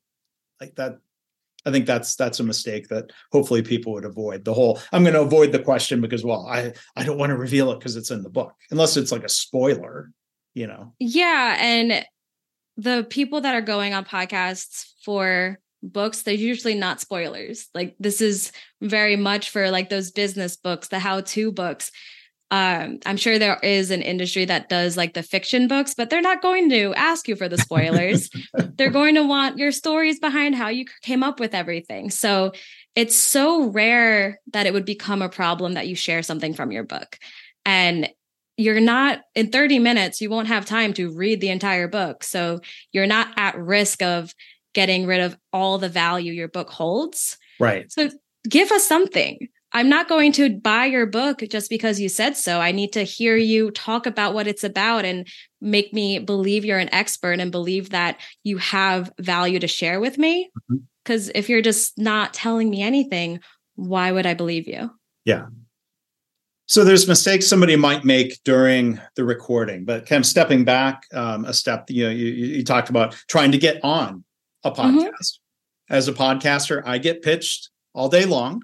like 0.60 0.74
that 0.76 0.98
I 1.66 1.72
think 1.72 1.84
that's 1.84 2.14
that's 2.14 2.40
a 2.40 2.44
mistake 2.44 2.88
that 2.88 3.10
hopefully 3.32 3.60
people 3.60 3.92
would 3.94 4.04
avoid. 4.04 4.44
The 4.44 4.54
whole 4.54 4.80
I'm 4.92 5.02
going 5.02 5.14
to 5.14 5.20
avoid 5.20 5.52
the 5.52 5.58
question 5.58 6.00
because 6.00 6.24
well, 6.24 6.46
I 6.46 6.72
I 6.94 7.04
don't 7.04 7.18
want 7.18 7.30
to 7.30 7.36
reveal 7.36 7.72
it 7.72 7.80
because 7.80 7.96
it's 7.96 8.10
in 8.10 8.22
the 8.22 8.30
book, 8.30 8.54
unless 8.70 8.96
it's 8.96 9.12
like 9.12 9.24
a 9.24 9.28
spoiler, 9.28 10.12
you 10.54 10.68
know. 10.68 10.94
Yeah, 11.00 11.56
and 11.58 12.06
the 12.76 13.06
people 13.10 13.40
that 13.40 13.54
are 13.54 13.62
going 13.62 13.92
on 13.92 14.04
podcasts 14.04 14.92
for 15.04 15.58
books 15.82 16.22
they're 16.22 16.34
usually 16.34 16.74
not 16.74 17.00
spoilers 17.00 17.68
like 17.74 17.94
this 18.00 18.20
is 18.20 18.50
very 18.80 19.14
much 19.14 19.50
for 19.50 19.70
like 19.70 19.88
those 19.88 20.10
business 20.10 20.56
books 20.56 20.88
the 20.88 20.98
how 20.98 21.20
to 21.20 21.52
books 21.52 21.92
um 22.50 22.98
i'm 23.06 23.16
sure 23.16 23.38
there 23.38 23.58
is 23.62 23.90
an 23.90 24.02
industry 24.02 24.44
that 24.44 24.68
does 24.68 24.96
like 24.96 25.14
the 25.14 25.22
fiction 25.22 25.66
books 25.66 25.94
but 25.94 26.10
they're 26.10 26.20
not 26.20 26.42
going 26.42 26.70
to 26.70 26.94
ask 26.94 27.26
you 27.26 27.34
for 27.34 27.48
the 27.48 27.58
spoilers 27.58 28.30
they're 28.76 28.90
going 28.90 29.14
to 29.14 29.24
want 29.24 29.58
your 29.58 29.72
stories 29.72 30.20
behind 30.20 30.54
how 30.54 30.68
you 30.68 30.84
came 31.02 31.22
up 31.22 31.40
with 31.40 31.54
everything 31.54 32.10
so 32.10 32.52
it's 32.94 33.16
so 33.16 33.64
rare 33.70 34.40
that 34.52 34.66
it 34.66 34.72
would 34.72 34.84
become 34.86 35.22
a 35.22 35.28
problem 35.28 35.74
that 35.74 35.88
you 35.88 35.94
share 35.94 36.22
something 36.22 36.54
from 36.54 36.70
your 36.70 36.84
book 36.84 37.18
and 37.64 38.08
you're 38.56 38.80
not 38.80 39.20
in 39.34 39.50
30 39.50 39.78
minutes, 39.78 40.20
you 40.20 40.30
won't 40.30 40.48
have 40.48 40.64
time 40.64 40.94
to 40.94 41.14
read 41.14 41.40
the 41.40 41.50
entire 41.50 41.88
book. 41.88 42.24
So 42.24 42.60
you're 42.90 43.06
not 43.06 43.28
at 43.36 43.58
risk 43.58 44.02
of 44.02 44.34
getting 44.72 45.06
rid 45.06 45.20
of 45.20 45.36
all 45.52 45.78
the 45.78 45.88
value 45.88 46.32
your 46.32 46.48
book 46.48 46.70
holds. 46.70 47.36
Right. 47.60 47.90
So 47.92 48.10
give 48.48 48.72
us 48.72 48.86
something. 48.86 49.48
I'm 49.76 49.90
not 49.90 50.08
going 50.08 50.32
to 50.32 50.58
buy 50.58 50.86
your 50.86 51.04
book 51.04 51.42
just 51.50 51.68
because 51.68 52.00
you 52.00 52.08
said 52.08 52.34
so. 52.34 52.62
I 52.62 52.72
need 52.72 52.94
to 52.94 53.02
hear 53.02 53.36
you 53.36 53.70
talk 53.70 54.06
about 54.06 54.32
what 54.32 54.46
it's 54.46 54.64
about 54.64 55.04
and 55.04 55.28
make 55.60 55.92
me 55.92 56.18
believe 56.18 56.64
you're 56.64 56.78
an 56.78 56.88
expert 56.94 57.40
and 57.40 57.52
believe 57.52 57.90
that 57.90 58.18
you 58.42 58.56
have 58.56 59.12
value 59.20 59.58
to 59.58 59.68
share 59.68 60.00
with 60.00 60.16
me. 60.16 60.50
Because 61.04 61.28
mm-hmm. 61.28 61.36
if 61.36 61.50
you're 61.50 61.60
just 61.60 61.98
not 61.98 62.32
telling 62.32 62.70
me 62.70 62.80
anything, 62.80 63.40
why 63.74 64.10
would 64.12 64.24
I 64.24 64.32
believe 64.32 64.66
you? 64.66 64.90
Yeah. 65.26 65.48
So 66.64 66.82
there's 66.82 67.06
mistakes 67.06 67.46
somebody 67.46 67.76
might 67.76 68.02
make 68.02 68.42
during 68.44 68.98
the 69.14 69.26
recording, 69.26 69.84
but 69.84 70.06
kind 70.06 70.20
of 70.20 70.26
stepping 70.26 70.64
back 70.64 71.02
um, 71.12 71.44
a 71.44 71.52
step. 71.52 71.90
You 71.90 72.04
know, 72.04 72.10
you, 72.12 72.28
you, 72.28 72.64
talked 72.64 72.88
about 72.88 73.14
trying 73.28 73.52
to 73.52 73.58
get 73.58 73.84
on 73.84 74.24
a 74.64 74.70
mm-hmm. 74.70 74.80
podcast. 74.80 75.04
Mm-hmm. 75.10 75.94
As 75.94 76.08
a 76.08 76.14
podcaster, 76.14 76.82
I 76.86 76.96
get 76.96 77.20
pitched 77.20 77.68
all 77.92 78.08
day 78.08 78.24
long. 78.24 78.62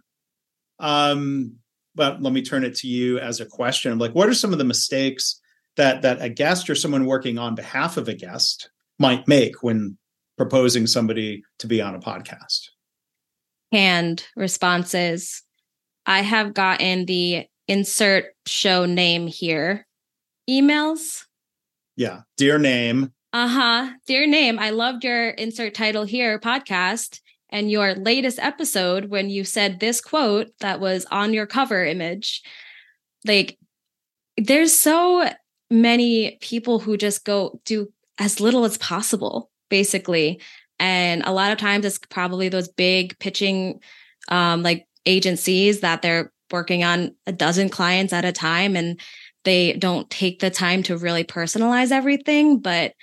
Um, 0.82 1.54
but 1.94 2.20
let 2.20 2.32
me 2.32 2.42
turn 2.42 2.64
it 2.64 2.74
to 2.76 2.88
you 2.88 3.18
as 3.18 3.40
a 3.40 3.46
question. 3.46 3.98
Like, 3.98 4.14
what 4.14 4.28
are 4.28 4.34
some 4.34 4.52
of 4.52 4.58
the 4.58 4.64
mistakes 4.64 5.40
that 5.76 6.02
that 6.02 6.20
a 6.20 6.28
guest 6.28 6.68
or 6.68 6.74
someone 6.74 7.06
working 7.06 7.38
on 7.38 7.54
behalf 7.54 7.96
of 7.96 8.08
a 8.08 8.14
guest 8.14 8.70
might 8.98 9.26
make 9.26 9.62
when 9.62 9.96
proposing 10.36 10.86
somebody 10.86 11.42
to 11.60 11.66
be 11.66 11.80
on 11.80 11.94
a 11.94 12.00
podcast? 12.00 12.68
And 13.70 14.22
responses. 14.36 15.42
I 16.04 16.20
have 16.20 16.52
gotten 16.52 17.06
the 17.06 17.46
insert 17.68 18.26
show 18.46 18.84
name 18.84 19.26
here. 19.26 19.86
Emails. 20.50 21.24
Yeah. 21.96 22.22
Dear 22.36 22.58
name. 22.58 23.12
Uh 23.32 23.48
huh. 23.48 23.90
Dear 24.06 24.26
name. 24.26 24.58
I 24.58 24.70
loved 24.70 25.04
your 25.04 25.30
insert 25.30 25.74
title 25.74 26.04
here 26.04 26.38
podcast 26.38 27.20
and 27.52 27.70
your 27.70 27.94
latest 27.94 28.38
episode 28.40 29.10
when 29.10 29.30
you 29.30 29.44
said 29.44 29.78
this 29.78 30.00
quote 30.00 30.48
that 30.60 30.80
was 30.80 31.06
on 31.10 31.34
your 31.34 31.46
cover 31.46 31.84
image. 31.84 32.42
Like, 33.24 33.58
there's 34.36 34.74
so 34.74 35.28
many 35.70 36.38
people 36.40 36.78
who 36.78 36.96
just 36.96 37.24
go 37.24 37.60
do 37.64 37.92
as 38.18 38.40
little 38.40 38.64
as 38.64 38.78
possible, 38.78 39.50
basically. 39.68 40.40
And 40.80 41.22
a 41.24 41.32
lot 41.32 41.52
of 41.52 41.58
times 41.58 41.84
it's 41.84 41.98
probably 41.98 42.48
those 42.48 42.68
big 42.68 43.18
pitching 43.18 43.80
um, 44.28 44.62
like 44.62 44.86
agencies 45.06 45.80
that 45.80 46.02
they're 46.02 46.32
working 46.50 46.84
on 46.84 47.14
a 47.26 47.32
dozen 47.32 47.68
clients 47.68 48.12
at 48.12 48.24
a 48.24 48.32
time 48.32 48.76
and 48.76 49.00
they 49.44 49.72
don't 49.74 50.08
take 50.10 50.40
the 50.40 50.50
time 50.50 50.82
to 50.84 50.96
really 50.96 51.24
personalize 51.24 51.90
everything. 51.90 52.58
But 52.60 52.94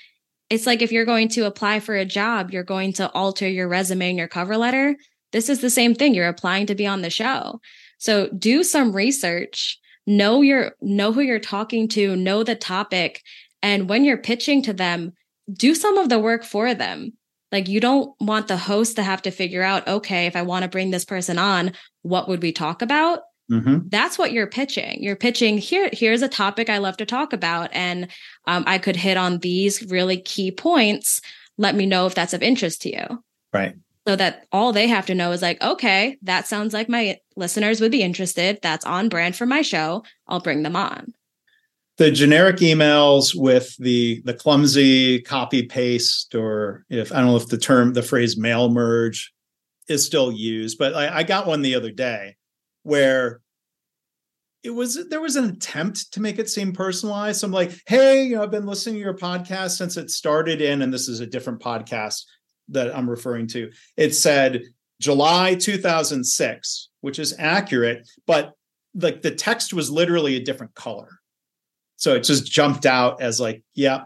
it's 0.49 0.65
like 0.65 0.81
if 0.81 0.91
you're 0.91 1.05
going 1.05 1.29
to 1.29 1.45
apply 1.45 1.79
for 1.79 1.95
a 1.95 2.05
job, 2.05 2.51
you're 2.51 2.63
going 2.63 2.93
to 2.93 3.11
alter 3.11 3.47
your 3.47 3.67
resume 3.67 4.09
and 4.09 4.17
your 4.17 4.27
cover 4.27 4.57
letter. 4.57 4.95
This 5.31 5.49
is 5.49 5.61
the 5.61 5.69
same 5.69 5.93
thing. 5.93 6.13
You're 6.13 6.27
applying 6.27 6.65
to 6.67 6.75
be 6.75 6.87
on 6.87 7.01
the 7.01 7.09
show. 7.09 7.61
So 7.99 8.29
do 8.29 8.63
some 8.63 8.95
research, 8.95 9.77
know 10.07 10.41
your 10.41 10.71
know 10.81 11.11
who 11.11 11.21
you're 11.21 11.39
talking 11.39 11.87
to, 11.89 12.15
know 12.15 12.43
the 12.43 12.55
topic, 12.55 13.21
and 13.61 13.89
when 13.89 14.03
you're 14.05 14.17
pitching 14.17 14.61
to 14.63 14.73
them, 14.73 15.13
do 15.51 15.75
some 15.75 15.97
of 15.97 16.09
the 16.09 16.19
work 16.19 16.43
for 16.43 16.73
them. 16.73 17.13
Like 17.51 17.67
you 17.67 17.79
don't 17.79 18.13
want 18.19 18.47
the 18.47 18.57
host 18.57 18.95
to 18.95 19.03
have 19.03 19.21
to 19.23 19.31
figure 19.31 19.63
out, 19.63 19.87
okay, 19.87 20.27
if 20.27 20.35
I 20.35 20.43
want 20.43 20.63
to 20.63 20.69
bring 20.69 20.91
this 20.91 21.05
person 21.05 21.37
on, 21.37 21.73
what 22.03 22.27
would 22.27 22.41
we 22.41 22.51
talk 22.51 22.81
about? 22.81 23.21
Mm-hmm. 23.51 23.87
That's 23.89 24.17
what 24.17 24.31
you're 24.31 24.47
pitching. 24.47 25.01
You're 25.01 25.15
pitching 25.15 25.57
here. 25.57 25.89
Here's 25.91 26.21
a 26.21 26.27
topic 26.27 26.69
I 26.69 26.77
love 26.77 26.97
to 26.97 27.05
talk 27.05 27.33
about, 27.33 27.71
and 27.73 28.07
um, 28.49 28.63
I 28.65 28.79
could 28.79 28.95
hit 28.95 29.15
on 29.15 29.37
these 29.37 29.83
really 29.91 30.17
key 30.17 30.49
points. 30.49 31.21
Let 31.59 31.75
me 31.75 31.85
know 31.85 32.07
if 32.07 32.15
that's 32.15 32.33
of 32.33 32.41
interest 32.41 32.81
to 32.81 32.89
you. 32.89 33.23
Right. 33.53 33.75
So 34.07 34.15
that 34.15 34.47
all 34.51 34.73
they 34.73 34.87
have 34.87 35.05
to 35.05 35.13
know 35.13 35.31
is 35.31 35.43
like, 35.43 35.61
okay, 35.61 36.17
that 36.23 36.47
sounds 36.47 36.73
like 36.73 36.89
my 36.89 37.19
listeners 37.35 37.79
would 37.79 37.91
be 37.91 38.01
interested. 38.01 38.57
That's 38.63 38.85
on 38.85 39.07
brand 39.07 39.35
for 39.35 39.45
my 39.45 39.61
show. 39.61 40.03
I'll 40.27 40.39
bring 40.39 40.63
them 40.63 40.75
on. 40.75 41.13
The 41.97 42.09
generic 42.09 42.57
emails 42.57 43.35
with 43.35 43.75
the 43.77 44.23
the 44.25 44.33
clumsy 44.33 45.21
copy 45.21 45.63
paste, 45.63 46.33
or 46.33 46.85
if 46.89 47.11
I 47.11 47.17
don't 47.17 47.27
know 47.27 47.35
if 47.35 47.49
the 47.49 47.57
term 47.57 47.93
the 47.93 48.01
phrase 48.01 48.35
mail 48.35 48.69
merge 48.69 49.31
is 49.89 50.05
still 50.05 50.31
used, 50.31 50.79
but 50.79 50.95
I, 50.95 51.17
I 51.17 51.23
got 51.23 51.45
one 51.45 51.61
the 51.61 51.75
other 51.75 51.91
day 51.91 52.37
where 52.83 53.41
it 54.63 54.71
was 54.71 55.07
there 55.09 55.21
was 55.21 55.35
an 55.35 55.45
attempt 55.45 56.13
to 56.13 56.21
make 56.21 56.37
it 56.37 56.49
seem 56.49 56.73
personalized. 56.73 57.39
So 57.39 57.47
I'm 57.47 57.53
like, 57.53 57.71
hey, 57.87 58.25
you 58.25 58.35
know, 58.35 58.43
I've 58.43 58.51
been 58.51 58.65
listening 58.65 58.95
to 58.95 59.01
your 59.01 59.17
podcast 59.17 59.71
since 59.71 59.97
it 59.97 60.09
started 60.09 60.61
in, 60.61 60.81
and 60.81 60.93
this 60.93 61.07
is 61.07 61.19
a 61.19 61.27
different 61.27 61.61
podcast 61.61 62.23
that 62.69 62.95
I'm 62.95 63.09
referring 63.09 63.47
to. 63.47 63.71
It 63.97 64.13
said 64.13 64.63
July 64.99 65.55
2006, 65.55 66.89
which 67.01 67.19
is 67.19 67.35
accurate, 67.39 68.07
but 68.27 68.51
like 68.95 69.21
the 69.21 69.31
text 69.31 69.73
was 69.73 69.89
literally 69.89 70.35
a 70.35 70.43
different 70.43 70.75
color. 70.75 71.19
So 71.95 72.15
it 72.15 72.23
just 72.23 72.49
jumped 72.49 72.85
out 72.85 73.21
as 73.21 73.39
like, 73.39 73.63
yeah, 73.73 74.03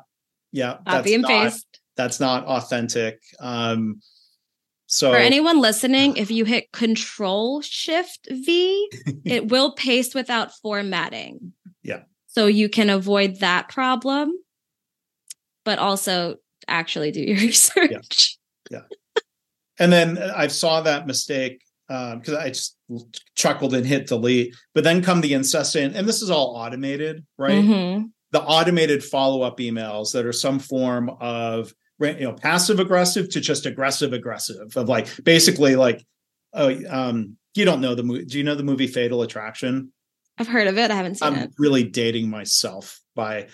yeah, 0.51 0.77
that's 0.85 0.97
Copy 0.97 1.17
not. 1.17 1.53
That's 1.95 2.19
not 2.19 2.45
authentic. 2.45 3.21
Um, 3.39 4.01
so 4.93 5.09
for 5.09 5.17
anyone 5.17 5.59
listening, 5.59 6.17
if 6.17 6.29
you 6.29 6.45
hit 6.45 6.71
Control 6.71 7.61
Shift 7.61 8.27
V, 8.29 8.89
it 9.25 9.47
will 9.47 9.71
paste 9.71 10.13
without 10.13 10.51
formatting. 10.53 11.53
Yeah. 11.81 12.01
So 12.27 12.45
you 12.45 12.69
can 12.69 12.91
avoid 12.91 13.39
that 13.39 13.69
problem, 13.69 14.37
but 15.65 15.79
also 15.79 16.35
actually 16.67 17.09
do 17.09 17.21
your 17.21 17.37
research. 17.39 18.37
Yeah. 18.69 18.81
yeah. 19.15 19.21
and 19.79 19.91
then 19.91 20.19
I 20.19 20.45
saw 20.45 20.81
that 20.81 21.07
mistake 21.07 21.63
because 21.87 22.29
um, 22.29 22.37
I 22.39 22.49
just 22.49 22.77
chuckled 23.33 23.73
and 23.73 23.87
hit 23.87 24.05
delete. 24.05 24.55
But 24.75 24.83
then 24.83 25.01
come 25.01 25.21
the 25.21 25.33
incessant, 25.33 25.95
and 25.95 26.07
this 26.07 26.21
is 26.21 26.29
all 26.29 26.55
automated, 26.55 27.25
right? 27.39 27.63
Mm-hmm. 27.63 28.05
The 28.29 28.43
automated 28.43 29.03
follow 29.03 29.41
up 29.41 29.57
emails 29.57 30.13
that 30.13 30.27
are 30.27 30.33
some 30.33 30.59
form 30.59 31.09
of 31.19 31.73
you 32.05 32.25
know 32.25 32.33
passive 32.33 32.79
aggressive 32.79 33.29
to 33.29 33.41
just 33.41 33.65
aggressive 33.65 34.13
aggressive 34.13 34.75
of 34.75 34.89
like 34.89 35.07
basically 35.23 35.75
like 35.75 36.05
oh 36.53 36.75
um 36.89 37.37
you 37.55 37.65
don't 37.65 37.81
know 37.81 37.95
the 37.95 38.03
movie 38.03 38.25
do 38.25 38.37
you 38.37 38.43
know 38.43 38.55
the 38.55 38.63
movie 38.63 38.87
fatal 38.87 39.21
attraction? 39.21 39.91
I've 40.37 40.47
heard 40.47 40.67
of 40.67 40.77
it. 40.79 40.89
I 40.89 40.95
haven't 40.95 41.15
seen 41.15 41.27
I'm 41.27 41.35
it. 41.35 41.43
i'm 41.43 41.53
really 41.59 41.83
dating 41.83 42.29
myself 42.29 42.99
by 43.15 43.47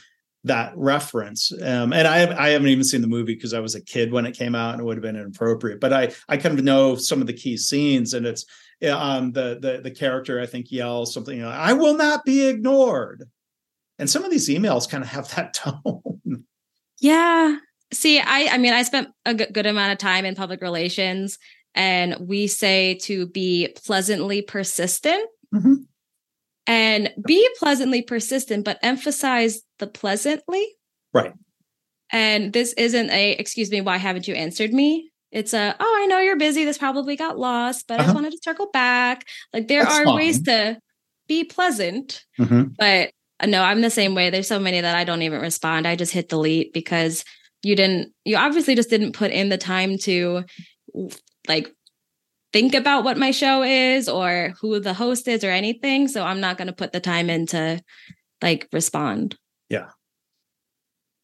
that 0.45 0.71
reference 0.77 1.51
um 1.61 1.91
and 1.91 2.07
i 2.07 2.19
i 2.41 2.49
haven't 2.51 2.69
even 2.69 2.83
seen 2.83 3.01
the 3.01 3.07
movie 3.07 3.35
because 3.35 3.53
i 3.53 3.59
was 3.59 3.75
a 3.75 3.83
kid 3.83 4.09
when 4.09 4.25
it 4.25 4.37
came 4.37 4.55
out 4.55 4.71
and 4.71 4.79
it 4.79 4.85
would 4.85 4.95
have 4.95 5.01
been 5.01 5.17
inappropriate 5.17 5.81
but 5.81 5.91
i 5.91 6.09
i 6.29 6.37
kind 6.37 6.57
of 6.57 6.63
know 6.63 6.95
some 6.95 7.19
of 7.19 7.27
the 7.27 7.33
key 7.33 7.57
scenes 7.57 8.13
and 8.13 8.25
it's 8.25 8.45
um 8.89 9.33
the 9.33 9.59
the 9.61 9.81
the 9.83 9.91
character 9.91 10.39
i 10.39 10.45
think 10.45 10.71
yells 10.71 11.13
something 11.13 11.35
you 11.35 11.43
know, 11.43 11.49
i 11.49 11.73
will 11.73 11.95
not 11.95 12.23
be 12.23 12.45
ignored. 12.47 13.25
And 13.97 14.09
some 14.09 14.23
of 14.23 14.31
these 14.31 14.47
emails 14.47 14.89
kind 14.89 15.03
of 15.03 15.09
have 15.09 15.35
that 15.35 15.53
tone. 15.53 16.45
Yeah 17.01 17.57
See, 17.91 18.19
I 18.19 18.49
I 18.51 18.57
mean, 18.57 18.73
I 18.73 18.83
spent 18.83 19.09
a 19.25 19.33
good, 19.33 19.53
good 19.53 19.65
amount 19.65 19.93
of 19.93 19.97
time 19.97 20.25
in 20.25 20.35
public 20.35 20.61
relations, 20.61 21.37
and 21.75 22.15
we 22.19 22.47
say 22.47 22.95
to 23.03 23.27
be 23.27 23.75
pleasantly 23.85 24.41
persistent. 24.41 25.27
Mm-hmm. 25.53 25.73
And 26.67 27.11
be 27.25 27.49
pleasantly 27.57 28.03
persistent, 28.03 28.63
but 28.63 28.77
emphasize 28.83 29.61
the 29.79 29.87
pleasantly. 29.87 30.67
Right. 31.11 31.33
And 32.11 32.53
this 32.53 32.73
isn't 32.73 33.09
a, 33.09 33.31
excuse 33.31 33.71
me, 33.71 33.81
why 33.81 33.97
haven't 33.97 34.27
you 34.27 34.35
answered 34.35 34.71
me? 34.71 35.09
It's 35.31 35.55
a, 35.55 35.75
oh, 35.79 35.97
I 35.99 36.05
know 36.05 36.19
you're 36.19 36.37
busy. 36.37 36.65
This 36.65 36.77
probably 36.77 37.15
got 37.15 37.39
lost, 37.39 37.87
but 37.87 37.95
uh-huh. 37.95 38.03
I 38.03 38.05
just 38.05 38.15
wanted 38.15 38.31
to 38.33 38.39
circle 38.43 38.69
back. 38.71 39.25
Like 39.51 39.67
there 39.67 39.83
That's 39.83 39.97
are 39.97 40.03
fine. 40.05 40.15
ways 40.15 40.43
to 40.43 40.79
be 41.27 41.43
pleasant, 41.43 42.23
mm-hmm. 42.39 42.65
but 42.77 43.11
uh, 43.39 43.47
no, 43.47 43.63
I'm 43.63 43.81
the 43.81 43.89
same 43.89 44.13
way. 44.13 44.29
There's 44.29 44.47
so 44.47 44.59
many 44.59 44.79
that 44.79 44.95
I 44.95 45.05
don't 45.05 45.23
even 45.23 45.41
respond. 45.41 45.87
I 45.87 45.95
just 45.95 46.13
hit 46.13 46.29
delete 46.29 46.71
because 46.71 47.23
you 47.63 47.75
didn't 47.75 48.13
you 48.25 48.37
obviously 48.37 48.75
just 48.75 48.89
didn't 48.89 49.13
put 49.13 49.31
in 49.31 49.49
the 49.49 49.57
time 49.57 49.97
to 49.97 50.43
like 51.47 51.73
think 52.51 52.73
about 52.73 53.03
what 53.03 53.17
my 53.17 53.31
show 53.31 53.63
is 53.63 54.09
or 54.09 54.53
who 54.59 54.79
the 54.79 54.93
host 54.93 55.27
is 55.27 55.43
or 55.43 55.51
anything. 55.51 56.07
So 56.07 56.23
i'm 56.23 56.39
not 56.39 56.57
going 56.57 56.67
to 56.67 56.73
put 56.73 56.91
the 56.91 56.99
time 56.99 57.29
in 57.29 57.45
to 57.47 57.81
like 58.41 58.67
respond. 58.71 59.37
Yeah. 59.69 59.89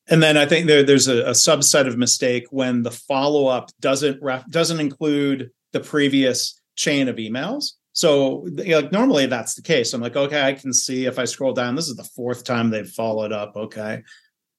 And 0.08 0.22
then 0.22 0.38
i 0.38 0.46
think 0.46 0.68
there, 0.68 0.84
there's 0.84 1.08
a, 1.08 1.24
a 1.24 1.32
subset 1.32 1.88
of 1.88 1.98
mistake 1.98 2.46
when 2.52 2.84
the 2.84 2.92
follow-up 2.92 3.72
doesn't 3.80 4.22
ref, 4.22 4.48
doesn't 4.50 4.80
include 4.80 5.50
the 5.72 5.80
previous 5.80 6.62
chain 6.76 7.08
of 7.08 7.16
emails. 7.16 7.72
So 7.94 8.46
like 8.52 8.92
normally 8.92 9.26
that's 9.26 9.56
the 9.56 9.62
case. 9.62 9.94
I'm 9.94 10.02
like 10.02 10.18
okay 10.18 10.42
i 10.44 10.54
can 10.54 10.74
see 10.74 11.06
if 11.06 11.18
i 11.18 11.24
scroll 11.24 11.54
down 11.54 11.76
this 11.76 11.88
is 11.88 11.96
the 11.96 12.04
fourth 12.04 12.44
time 12.44 12.70
they've 12.70 12.88
followed 12.88 13.32
up. 13.32 13.56
Okay 13.56 14.04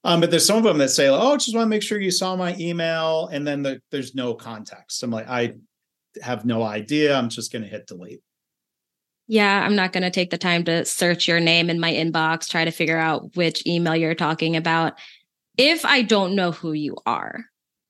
um, 0.05 0.21
but 0.21 0.31
there's 0.31 0.47
some 0.47 0.59
of 0.59 0.65
them 0.65 0.79
that 0.79 0.91
say, 0.91 1.09
"Oh, 1.09 1.33
I 1.33 1.37
just 1.37 1.55
want 1.55 1.67
to 1.67 1.71
make 1.71 1.83
sure 1.83 2.01
you 2.01 2.11
saw 2.11 2.37
my 2.37 2.55
email," 2.59 3.29
and 3.33 3.47
then 3.47 3.63
the, 3.63 3.81
there's 3.91 4.15
no 4.15 4.35
context. 4.35 5.03
I'm 5.03 5.11
like, 5.11 5.29
I 5.29 5.55
have 6.23 6.45
no 6.45 6.63
idea. 6.63 7.17
I'm 7.17 7.29
just 7.29 7.53
going 7.53 7.63
to 7.63 7.69
hit 7.69 7.87
delete. 7.87 8.23
Yeah, 9.29 9.65
I'm 9.65 9.75
not 9.75 9.93
going 9.93 10.05
to 10.05 10.11
take 10.11 10.31
the 10.31 10.39
time 10.39 10.65
to 10.65 10.85
search 10.85 11.27
your 11.27 11.41
name 11.41 11.69
in 11.69 11.81
my 11.81 11.93
inbox, 11.93 12.49
try 12.49 12.65
to 12.65 12.71
figure 12.71 12.99
out 12.99 13.35
which 13.35 13.67
email 13.67 13.97
you're 13.97 14.15
talking 14.15 14.55
about. 14.55 14.95
If 15.57 15.85
I 15.85 16.03
don't 16.03 16.37
know 16.37 16.53
who 16.53 16.73
you 16.73 16.97
are, 17.07 17.45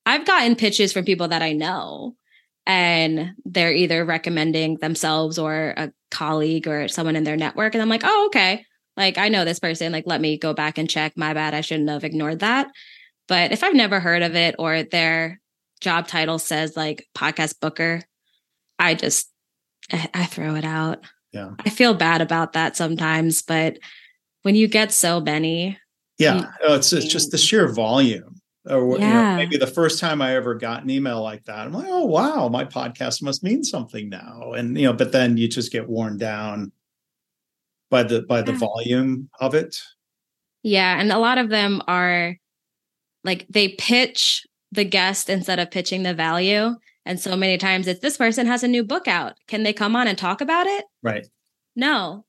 I've 0.07 0.25
gotten 0.25 0.57
pitches 0.57 0.93
from 0.93 1.05
people 1.05 1.29
that 1.29 1.43
I 1.43 1.53
know, 1.53 2.17
and 2.65 3.35
they're 3.45 3.75
either 3.75 4.05
recommending 4.05 4.77
themselves 4.77 5.39
or 5.39 5.75
a 5.77 5.93
colleague 6.11 6.67
or 6.69 6.89
someone 6.89 7.17
in 7.17 7.25
their 7.25 7.37
network. 7.37 7.75
And 7.75 7.83
I'm 7.83 7.89
like, 7.89 8.03
oh, 8.05 8.27
okay. 8.27 8.65
Like, 8.97 9.19
I 9.19 9.29
know 9.29 9.45
this 9.45 9.59
person. 9.59 9.93
Like, 9.93 10.07
let 10.07 10.21
me 10.21 10.39
go 10.39 10.55
back 10.55 10.79
and 10.79 10.89
check. 10.89 11.17
My 11.17 11.35
bad. 11.35 11.55
I 11.55 11.61
shouldn't 11.61 11.91
have 11.91 12.05
ignored 12.05 12.41
that. 12.41 12.69
But 13.29 13.53
if 13.53 13.63
I've 13.63 13.75
never 13.75 14.01
heard 14.01 14.23
of 14.23 14.35
it 14.35 14.55
or 14.59 14.83
their 14.83 15.41
job 15.81 16.07
title 16.09 16.39
says 16.39 16.77
like 16.77 17.07
podcast 17.17 17.61
booker, 17.61 18.03
I 18.79 18.95
just, 18.95 19.31
I, 19.93 20.09
I 20.15 20.25
throw 20.27 20.55
it 20.55 20.65
out. 20.65 21.05
Yeah. 21.33 21.51
I 21.59 21.71
feel 21.71 21.95
bad 21.95 22.21
about 22.21 22.55
that 22.55 22.77
sometimes. 22.77 23.43
But 23.43 23.79
when 24.43 24.55
you 24.55 24.69
get 24.69 24.93
so 24.93 25.21
many, 25.21 25.79
yeah, 26.19 26.39
you, 26.39 26.47
oh, 26.63 26.75
it's, 26.77 26.93
it's 26.93 27.07
just 27.07 27.31
the 27.31 27.39
sheer 27.39 27.69
volume 27.69 28.41
or 28.69 28.99
yeah. 28.99 29.07
you 29.07 29.15
know, 29.15 29.37
maybe 29.37 29.57
the 29.57 29.67
first 29.67 30.01
time 30.01 30.21
I 30.23 30.35
ever 30.35 30.55
got 30.55 30.83
an 30.83 30.91
email 30.91 31.23
like 31.23 31.45
that, 31.45 31.67
I'm 31.67 31.73
like, 31.73 31.89
oh 31.89 32.05
wow, 32.05 32.49
my 32.49 32.65
podcast 32.65 33.23
must 33.23 33.45
mean 33.45 33.63
something 33.65 34.09
now. 34.09 34.53
And 34.53 34.79
you 34.79 34.87
know, 34.87 34.93
but 34.93 35.13
then 35.13 35.37
you 35.37 35.49
just 35.49 35.73
get 35.73 35.89
worn 35.89 36.17
down 36.17 36.73
by 37.91 38.03
the 38.03 38.23
by 38.23 38.43
the 38.43 38.53
volume 38.53 39.29
of 39.41 39.55
it. 39.55 39.77
Yeah. 40.63 40.99
And 40.99 41.13
a 41.13 41.19
lot 41.19 41.39
of 41.39 41.49
them 41.49 41.83
are 41.87 42.37
like 43.25 43.47
they 43.49 43.69
pitch 43.69 44.47
the 44.73 44.85
guest 44.85 45.31
instead 45.31 45.59
of 45.59 45.71
pitching 45.71 46.03
the 46.03 46.15
value. 46.15 46.75
And 47.05 47.21
so 47.21 47.37
many 47.37 47.57
times 47.57 47.87
it's 47.87 48.01
this 48.01 48.17
person 48.17 48.47
has 48.47 48.65
a 48.65 48.69
new 48.69 48.83
book 48.83 49.07
out. 49.07 49.35
Can 49.47 49.63
they 49.63 49.73
come 49.73 49.95
on 49.95 50.09
and 50.09 50.19
talk 50.19 50.41
about 50.41 50.67
it? 50.67 50.85
Right. 51.03 51.27
No. 51.77 52.25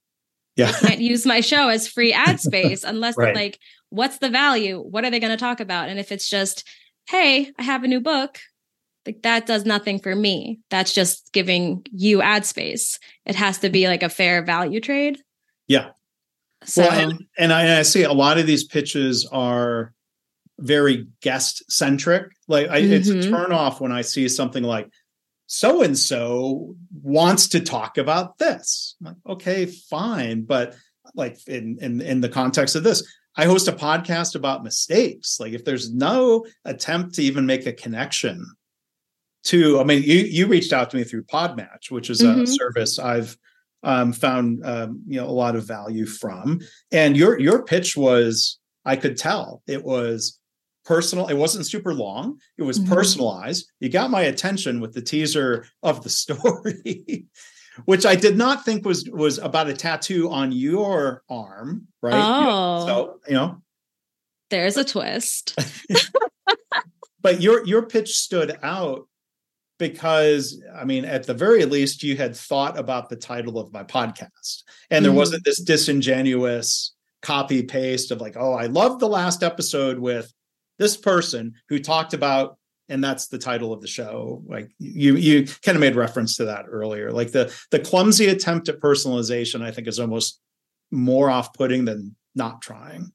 Yeah. 0.55 0.69
I 0.69 0.87
can't 0.87 1.01
use 1.01 1.25
my 1.25 1.41
show 1.41 1.69
as 1.69 1.87
free 1.87 2.13
ad 2.13 2.39
space 2.39 2.83
unless 2.83 3.17
right. 3.17 3.35
like 3.35 3.59
what's 3.89 4.17
the 4.19 4.29
value? 4.29 4.79
What 4.79 5.05
are 5.05 5.09
they 5.09 5.19
going 5.19 5.31
to 5.31 5.37
talk 5.37 5.59
about? 5.59 5.89
And 5.89 5.99
if 5.99 6.11
it's 6.11 6.29
just, 6.29 6.67
hey, 7.09 7.51
I 7.57 7.63
have 7.63 7.83
a 7.83 7.87
new 7.87 8.01
book, 8.01 8.39
like 9.05 9.21
that 9.21 9.45
does 9.45 9.65
nothing 9.65 9.99
for 9.99 10.15
me. 10.15 10.59
That's 10.69 10.93
just 10.93 11.31
giving 11.31 11.85
you 11.91 12.21
ad 12.21 12.45
space. 12.45 12.99
It 13.25 13.35
has 13.35 13.59
to 13.59 13.69
be 13.69 13.87
like 13.87 14.03
a 14.03 14.09
fair 14.09 14.43
value 14.43 14.81
trade. 14.81 15.17
Yeah. 15.67 15.89
So, 16.63 16.83
well, 16.83 17.09
and, 17.09 17.25
and 17.37 17.53
I, 17.53 17.79
I 17.79 17.81
see 17.83 18.03
a 18.03 18.13
lot 18.13 18.37
of 18.37 18.47
these 18.47 18.63
pitches 18.63 19.27
are 19.31 19.93
very 20.59 21.07
guest 21.21 21.71
centric. 21.71 22.31
Like 22.47 22.69
I, 22.69 22.81
mm-hmm. 22.81 22.93
it's 22.93 23.09
a 23.09 23.29
turn 23.29 23.51
off 23.51 23.79
when 23.79 23.91
I 23.91 24.01
see 24.01 24.27
something 24.27 24.63
like 24.63 24.89
so 25.45 25.81
and 25.81 25.97
so 25.97 26.75
wants 27.01 27.49
to 27.49 27.61
talk 27.61 27.97
about 27.97 28.37
this. 28.37 28.95
Like, 29.01 29.15
okay, 29.27 29.65
fine, 29.65 30.43
but 30.43 30.75
like 31.15 31.37
in 31.47 31.77
in 31.79 32.01
in 32.01 32.21
the 32.21 32.29
context 32.29 32.75
of 32.75 32.83
this, 32.83 33.03
I 33.35 33.45
host 33.45 33.67
a 33.67 33.73
podcast 33.73 34.35
about 34.35 34.63
mistakes. 34.63 35.39
Like 35.39 35.53
if 35.53 35.63
there's 35.63 35.93
no 35.93 36.45
attempt 36.65 37.15
to 37.15 37.23
even 37.23 37.45
make 37.45 37.65
a 37.65 37.73
connection 37.73 38.45
to, 39.45 39.79
I 39.79 39.83
mean, 39.83 40.03
you 40.03 40.17
you 40.17 40.47
reached 40.47 40.73
out 40.73 40.89
to 40.89 40.97
me 40.97 41.03
through 41.03 41.23
Podmatch, 41.23 41.91
which 41.91 42.09
is 42.09 42.21
mm-hmm. 42.21 42.41
a 42.41 42.47
service 42.47 42.99
I've 42.99 43.37
um, 43.83 44.13
found 44.13 44.65
um, 44.65 45.01
you 45.07 45.19
know 45.19 45.27
a 45.27 45.31
lot 45.31 45.55
of 45.55 45.67
value 45.67 46.05
from. 46.05 46.59
And 46.91 47.15
your 47.15 47.39
your 47.39 47.63
pitch 47.63 47.95
was, 47.95 48.59
I 48.85 48.95
could 48.95 49.17
tell 49.17 49.61
it 49.67 49.83
was 49.83 50.39
personal. 50.85 51.27
It 51.27 51.35
wasn't 51.35 51.67
super 51.67 51.93
long. 51.93 52.39
It 52.57 52.63
was 52.63 52.79
mm-hmm. 52.79 52.93
personalized. 52.93 53.71
You 53.79 53.89
got 53.89 54.11
my 54.11 54.21
attention 54.21 54.79
with 54.79 54.93
the 54.93 55.01
teaser 55.01 55.65
of 55.83 56.03
the 56.03 56.09
story 56.21 57.27
which 57.85 58.05
I 58.05 58.15
did 58.15 58.37
not 58.37 58.65
think 58.65 58.85
was 58.85 59.07
was 59.09 59.37
about 59.37 59.69
a 59.69 59.73
tattoo 59.73 60.29
on 60.29 60.51
your 60.51 61.23
arm, 61.29 61.87
right? 62.01 62.13
Oh, 62.15 62.85
so 62.85 63.19
you 63.27 63.33
know, 63.33 63.61
there's 64.49 64.77
a 64.77 64.83
twist. 64.83 65.57
but 67.21 67.41
your 67.41 67.65
your 67.65 67.85
pitch 67.85 68.17
stood 68.17 68.57
out 68.63 69.07
because 69.77 70.61
I 70.75 70.85
mean, 70.85 71.05
at 71.05 71.25
the 71.25 71.33
very 71.33 71.65
least, 71.65 72.03
you 72.03 72.17
had 72.17 72.35
thought 72.35 72.77
about 72.77 73.09
the 73.09 73.15
title 73.15 73.59
of 73.59 73.71
my 73.73 73.83
podcast, 73.83 74.63
and 74.89 75.03
there 75.03 75.11
mm-hmm. 75.11 75.19
wasn't 75.19 75.43
this 75.45 75.61
disingenuous 75.61 76.93
copy 77.21 77.63
paste 77.63 78.11
of 78.11 78.21
like, 78.21 78.35
oh, 78.37 78.53
I 78.53 78.67
love 78.67 78.99
the 78.99 79.09
last 79.09 79.43
episode 79.43 79.99
with 79.99 80.31
this 80.77 80.95
person 80.95 81.53
who 81.69 81.79
talked 81.79 82.13
about 82.13 82.57
and 82.89 83.03
that's 83.03 83.27
the 83.27 83.37
title 83.37 83.73
of 83.73 83.81
the 83.81 83.87
show. 83.87 84.43
Like 84.47 84.71
you 84.79 85.15
you 85.15 85.45
kind 85.61 85.75
of 85.75 85.81
made 85.81 85.95
reference 85.95 86.37
to 86.37 86.45
that 86.45 86.65
earlier. 86.69 87.11
Like 87.11 87.31
the 87.31 87.53
the 87.71 87.79
clumsy 87.79 88.27
attempt 88.27 88.69
at 88.69 88.79
personalization 88.79 89.61
i 89.61 89.71
think 89.71 89.87
is 89.87 89.99
almost 89.99 90.39
more 90.89 91.29
off-putting 91.29 91.85
than 91.85 92.15
not 92.35 92.61
trying. 92.61 93.11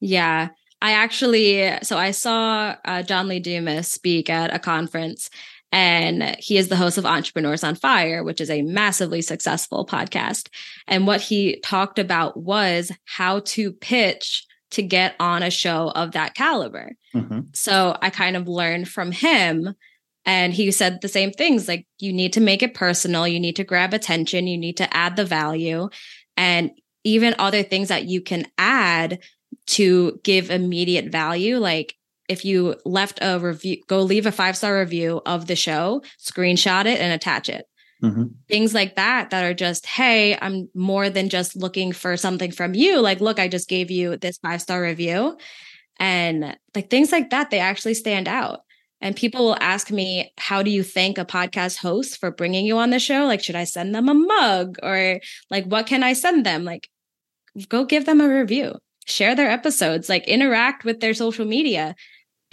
Yeah. 0.00 0.48
I 0.82 0.92
actually 0.92 1.70
so 1.82 1.98
i 1.98 2.10
saw 2.10 2.74
uh, 2.86 3.02
john 3.02 3.28
lee 3.28 3.40
dumas 3.40 3.86
speak 3.86 4.30
at 4.30 4.54
a 4.54 4.58
conference 4.58 5.28
and 5.72 6.36
he 6.38 6.56
is 6.56 6.68
the 6.68 6.76
host 6.76 6.98
of 6.98 7.06
entrepreneurs 7.06 7.62
on 7.62 7.74
fire 7.74 8.22
which 8.24 8.40
is 8.40 8.50
a 8.50 8.62
massively 8.62 9.22
successful 9.22 9.86
podcast 9.86 10.48
and 10.86 11.06
what 11.06 11.20
he 11.20 11.60
talked 11.60 11.98
about 11.98 12.36
was 12.36 12.90
how 13.04 13.40
to 13.40 13.72
pitch 13.72 14.46
to 14.70 14.82
get 14.82 15.14
on 15.18 15.42
a 15.42 15.50
show 15.50 15.90
of 15.90 16.12
that 16.12 16.34
caliber. 16.34 16.92
Mm-hmm. 17.14 17.40
So 17.52 17.96
I 18.00 18.10
kind 18.10 18.36
of 18.36 18.48
learned 18.48 18.88
from 18.88 19.12
him. 19.12 19.74
And 20.24 20.52
he 20.52 20.70
said 20.70 21.00
the 21.00 21.08
same 21.08 21.32
things 21.32 21.66
like, 21.66 21.86
you 21.98 22.12
need 22.12 22.34
to 22.34 22.40
make 22.40 22.62
it 22.62 22.74
personal. 22.74 23.26
You 23.26 23.40
need 23.40 23.56
to 23.56 23.64
grab 23.64 23.94
attention. 23.94 24.46
You 24.46 24.58
need 24.58 24.76
to 24.76 24.96
add 24.96 25.16
the 25.16 25.24
value 25.24 25.88
and 26.36 26.70
even 27.02 27.34
other 27.38 27.62
things 27.62 27.88
that 27.88 28.04
you 28.04 28.20
can 28.20 28.46
add 28.58 29.20
to 29.66 30.20
give 30.22 30.50
immediate 30.50 31.10
value. 31.10 31.58
Like 31.58 31.96
if 32.30 32.44
you 32.44 32.76
left 32.84 33.18
a 33.20 33.40
review, 33.40 33.82
go 33.88 34.00
leave 34.00 34.24
a 34.24 34.32
five 34.32 34.56
star 34.56 34.78
review 34.78 35.20
of 35.26 35.48
the 35.48 35.56
show, 35.56 36.00
screenshot 36.18 36.86
it 36.86 37.00
and 37.00 37.12
attach 37.12 37.48
it. 37.48 37.66
Mm-hmm. 38.02 38.26
Things 38.48 38.72
like 38.72 38.94
that, 38.94 39.30
that 39.30 39.44
are 39.44 39.52
just, 39.52 39.84
hey, 39.84 40.38
I'm 40.40 40.68
more 40.72 41.10
than 41.10 41.28
just 41.28 41.56
looking 41.56 41.92
for 41.92 42.16
something 42.16 42.52
from 42.52 42.74
you. 42.74 43.00
Like, 43.00 43.20
look, 43.20 43.38
I 43.38 43.48
just 43.48 43.68
gave 43.68 43.90
you 43.90 44.16
this 44.16 44.38
five 44.38 44.62
star 44.62 44.80
review. 44.80 45.36
And 45.98 46.56
like 46.74 46.88
things 46.88 47.10
like 47.12 47.30
that, 47.30 47.50
they 47.50 47.58
actually 47.58 47.94
stand 47.94 48.28
out. 48.28 48.60
And 49.02 49.16
people 49.16 49.44
will 49.44 49.58
ask 49.60 49.90
me, 49.90 50.32
how 50.38 50.62
do 50.62 50.70
you 50.70 50.82
thank 50.84 51.18
a 51.18 51.24
podcast 51.24 51.78
host 51.78 52.18
for 52.18 52.30
bringing 52.30 52.64
you 52.64 52.78
on 52.78 52.90
the 52.90 52.98
show? 52.98 53.24
Like, 53.24 53.42
should 53.42 53.56
I 53.56 53.64
send 53.64 53.94
them 53.94 54.08
a 54.08 54.14
mug 54.14 54.76
or 54.82 55.20
like, 55.50 55.64
what 55.64 55.86
can 55.86 56.02
I 56.04 56.12
send 56.12 56.46
them? 56.46 56.64
Like, 56.64 56.88
go 57.68 57.84
give 57.84 58.06
them 58.06 58.20
a 58.20 58.28
review, 58.28 58.76
share 59.06 59.34
their 59.34 59.50
episodes, 59.50 60.08
like, 60.08 60.28
interact 60.28 60.84
with 60.84 61.00
their 61.00 61.14
social 61.14 61.44
media 61.44 61.96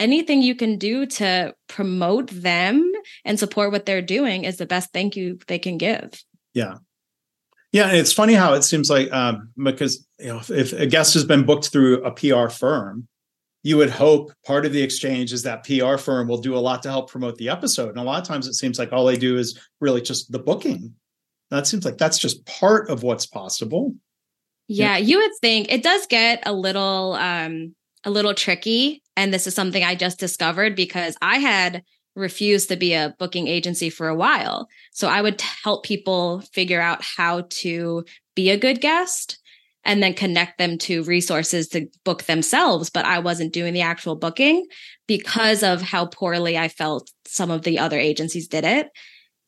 anything 0.00 0.42
you 0.42 0.54
can 0.54 0.78
do 0.78 1.06
to 1.06 1.54
promote 1.68 2.30
them 2.30 2.92
and 3.24 3.38
support 3.38 3.72
what 3.72 3.86
they're 3.86 4.02
doing 4.02 4.44
is 4.44 4.56
the 4.56 4.66
best 4.66 4.92
thank 4.92 5.16
you 5.16 5.38
they 5.46 5.58
can 5.58 5.78
give. 5.78 6.10
Yeah. 6.54 6.76
Yeah, 7.72 7.88
and 7.88 7.96
it's 7.98 8.12
funny 8.12 8.32
how 8.32 8.54
it 8.54 8.62
seems 8.62 8.88
like 8.88 9.12
um, 9.12 9.50
because 9.62 10.06
you 10.18 10.28
know 10.28 10.40
if 10.48 10.72
a 10.72 10.86
guest 10.86 11.12
has 11.14 11.24
been 11.24 11.44
booked 11.44 11.68
through 11.68 12.02
a 12.02 12.10
PR 12.10 12.48
firm, 12.48 13.06
you 13.62 13.76
would 13.76 13.90
hope 13.90 14.32
part 14.46 14.64
of 14.64 14.72
the 14.72 14.80
exchange 14.80 15.32
is 15.32 15.42
that 15.42 15.64
PR 15.64 15.98
firm 15.98 16.28
will 16.28 16.40
do 16.40 16.56
a 16.56 16.58
lot 16.58 16.82
to 16.84 16.88
help 16.88 17.10
promote 17.10 17.36
the 17.36 17.50
episode. 17.50 17.90
And 17.90 17.98
a 17.98 18.02
lot 18.02 18.22
of 18.22 18.26
times 18.26 18.46
it 18.46 18.54
seems 18.54 18.78
like 18.78 18.92
all 18.92 19.04
they 19.04 19.18
do 19.18 19.36
is 19.36 19.60
really 19.80 20.00
just 20.00 20.32
the 20.32 20.38
booking. 20.38 20.94
That 21.50 21.66
seems 21.66 21.84
like 21.84 21.98
that's 21.98 22.18
just 22.18 22.46
part 22.46 22.88
of 22.88 23.02
what's 23.02 23.26
possible. 23.26 23.94
Yeah, 24.66 24.96
yeah. 24.96 25.04
you 25.04 25.18
would 25.18 25.32
think 25.40 25.70
it 25.70 25.82
does 25.82 26.06
get 26.06 26.42
a 26.46 26.52
little 26.52 27.14
um 27.14 27.74
a 28.08 28.10
little 28.10 28.34
tricky. 28.34 29.02
And 29.16 29.32
this 29.32 29.46
is 29.46 29.54
something 29.54 29.84
I 29.84 29.94
just 29.94 30.18
discovered 30.18 30.74
because 30.74 31.16
I 31.20 31.38
had 31.38 31.82
refused 32.16 32.68
to 32.70 32.76
be 32.76 32.94
a 32.94 33.14
booking 33.18 33.46
agency 33.46 33.90
for 33.90 34.08
a 34.08 34.14
while. 34.14 34.68
So 34.92 35.08
I 35.08 35.22
would 35.22 35.40
help 35.40 35.84
people 35.84 36.40
figure 36.52 36.80
out 36.80 37.02
how 37.02 37.46
to 37.48 38.04
be 38.34 38.50
a 38.50 38.58
good 38.58 38.80
guest 38.80 39.38
and 39.84 40.02
then 40.02 40.14
connect 40.14 40.58
them 40.58 40.78
to 40.78 41.04
resources 41.04 41.68
to 41.68 41.86
book 42.04 42.24
themselves. 42.24 42.90
But 42.90 43.04
I 43.04 43.20
wasn't 43.20 43.52
doing 43.52 43.74
the 43.74 43.82
actual 43.82 44.16
booking 44.16 44.66
because 45.06 45.62
of 45.62 45.80
how 45.80 46.06
poorly 46.06 46.58
I 46.58 46.68
felt 46.68 47.10
some 47.26 47.50
of 47.50 47.62
the 47.62 47.78
other 47.78 47.98
agencies 47.98 48.48
did 48.48 48.64
it. 48.64 48.88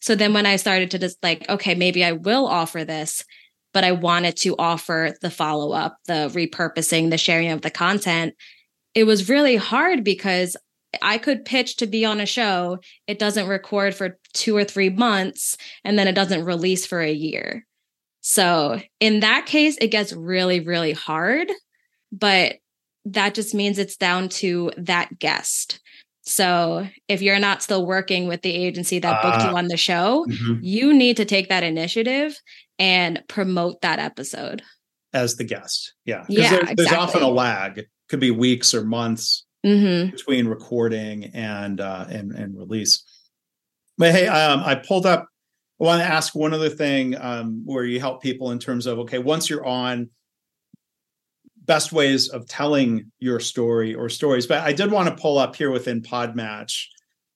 So 0.00 0.14
then 0.14 0.32
when 0.32 0.46
I 0.46 0.56
started 0.56 0.90
to 0.92 0.98
just 0.98 1.22
like, 1.22 1.48
okay, 1.48 1.74
maybe 1.74 2.04
I 2.04 2.12
will 2.12 2.46
offer 2.46 2.84
this, 2.84 3.24
but 3.72 3.84
I 3.84 3.92
wanted 3.92 4.36
to 4.38 4.56
offer 4.58 5.14
the 5.20 5.30
follow 5.30 5.72
up, 5.72 5.98
the 6.06 6.30
repurposing, 6.34 7.10
the 7.10 7.18
sharing 7.18 7.50
of 7.50 7.62
the 7.62 7.70
content. 7.70 8.34
It 8.94 9.04
was 9.04 9.28
really 9.28 9.56
hard 9.56 10.02
because 10.04 10.56
I 11.02 11.18
could 11.18 11.44
pitch 11.44 11.76
to 11.76 11.86
be 11.86 12.04
on 12.04 12.20
a 12.20 12.26
show. 12.26 12.78
It 13.06 13.18
doesn't 13.20 13.46
record 13.46 13.94
for 13.94 14.18
two 14.34 14.56
or 14.56 14.64
three 14.64 14.90
months 14.90 15.56
and 15.84 15.96
then 15.98 16.08
it 16.08 16.14
doesn't 16.16 16.44
release 16.44 16.84
for 16.84 17.00
a 17.00 17.12
year. 17.12 17.64
So 18.22 18.80
in 18.98 19.20
that 19.20 19.46
case, 19.46 19.76
it 19.80 19.88
gets 19.88 20.12
really, 20.12 20.60
really 20.60 20.92
hard. 20.92 21.48
But 22.12 22.56
that 23.04 23.34
just 23.34 23.54
means 23.54 23.78
it's 23.78 23.96
down 23.96 24.28
to 24.30 24.72
that 24.76 25.18
guest. 25.18 25.80
So 26.22 26.86
if 27.08 27.22
you're 27.22 27.38
not 27.38 27.62
still 27.62 27.86
working 27.86 28.26
with 28.28 28.42
the 28.42 28.52
agency 28.52 28.98
that 28.98 29.22
booked 29.22 29.36
Ah. 29.38 29.50
you 29.50 29.56
on 29.56 29.68
the 29.68 29.76
show, 29.76 30.26
Mhm. 30.28 30.58
you 30.60 30.92
need 30.92 31.16
to 31.16 31.24
take 31.24 31.48
that 31.48 31.62
initiative 31.62 32.38
and 32.80 33.22
promote 33.28 33.82
that 33.82 33.98
episode. 34.00 34.62
as 35.12 35.36
the 35.36 35.44
guest. 35.44 35.94
Yeah. 36.04 36.24
Yeah, 36.28 36.50
there- 36.50 36.74
there's 36.76 36.92
often 36.92 37.22
a 37.22 37.28
lag. 37.28 37.84
Could 38.08 38.20
be 38.20 38.30
weeks 38.32 38.74
or 38.74 38.82
months 38.84 39.44
hmm 39.64 40.06
between 40.06 40.46
recording 40.48 41.26
and 41.34 41.80
uh 41.80 42.06
and, 42.08 42.32
and 42.32 42.56
release. 42.56 43.04
But 43.98 44.12
hey, 44.12 44.26
um 44.26 44.60
I 44.64 44.74
pulled 44.76 45.04
up 45.06 45.26
I 45.80 45.84
want 45.84 46.00
to 46.00 46.06
ask 46.06 46.34
one 46.34 46.54
other 46.54 46.70
thing 46.70 47.14
um 47.20 47.62
where 47.66 47.84
you 47.84 48.00
help 48.00 48.22
people 48.22 48.50
in 48.52 48.58
terms 48.58 48.86
of 48.86 48.98
okay, 49.00 49.18
once 49.18 49.50
you're 49.50 49.66
on 49.66 50.08
best 51.56 51.92
ways 51.92 52.28
of 52.28 52.46
telling 52.48 53.10
your 53.18 53.38
story 53.38 53.94
or 53.94 54.08
stories. 54.08 54.46
But 54.46 54.62
I 54.64 54.72
did 54.72 54.90
want 54.90 55.08
to 55.08 55.20
pull 55.20 55.38
up 55.38 55.54
here 55.56 55.70
within 55.70 56.02
Podmatch. 56.02 56.84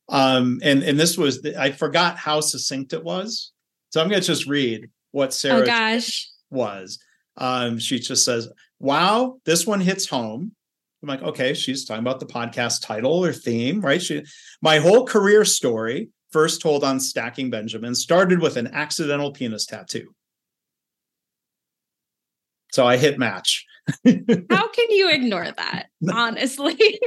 Um 0.09 0.61
and 0.63 0.83
and 0.83 0.99
this 0.99 1.19
was 1.19 1.45
I 1.59 1.71
forgot 1.73 2.17
how 2.17 2.41
succinct 2.41 2.93
it 2.95 3.05
was. 3.05 3.53
So 3.91 4.01
I'm 4.01 4.09
gonna 4.09 4.21
just 4.23 4.47
read 4.47 4.91
what 5.15 5.33
Sara 5.33 5.63
Oh 5.63 5.65
gosh. 5.65 6.29
was. 6.51 6.99
Um, 7.37 7.79
she 7.79 8.01
just 8.01 8.25
says, 8.25 8.49
Wow, 8.81 9.39
this 9.45 9.65
one 9.65 9.81
hits 9.81 10.09
home. 10.09 10.53
I'm 11.03 11.09
like, 11.09 11.23
okay, 11.23 11.55
she's 11.55 11.85
talking 11.85 12.03
about 12.03 12.19
the 12.19 12.27
podcast 12.27 12.83
title 12.85 13.25
or 13.25 13.33
theme, 13.33 13.81
right? 13.81 14.03
She 14.03 14.25
my 14.61 14.79
whole 14.79 15.07
career 15.07 15.45
story, 15.45 16.09
first 16.33 16.61
told 16.61 16.83
on 16.83 16.99
Stacking 16.99 17.49
Benjamins, 17.49 18.01
started 18.01 18.41
with 18.41 18.57
an 18.57 18.67
accidental 18.69 19.31
penis 19.31 19.67
tattoo. 19.67 20.13
So 22.73 22.85
I 22.85 22.97
hit 22.97 23.17
match. 23.19 23.65
How 24.05 24.69
can 24.69 24.91
you 24.91 25.11
ignore 25.13 25.49
that? 25.49 25.87
Honestly. 26.13 26.77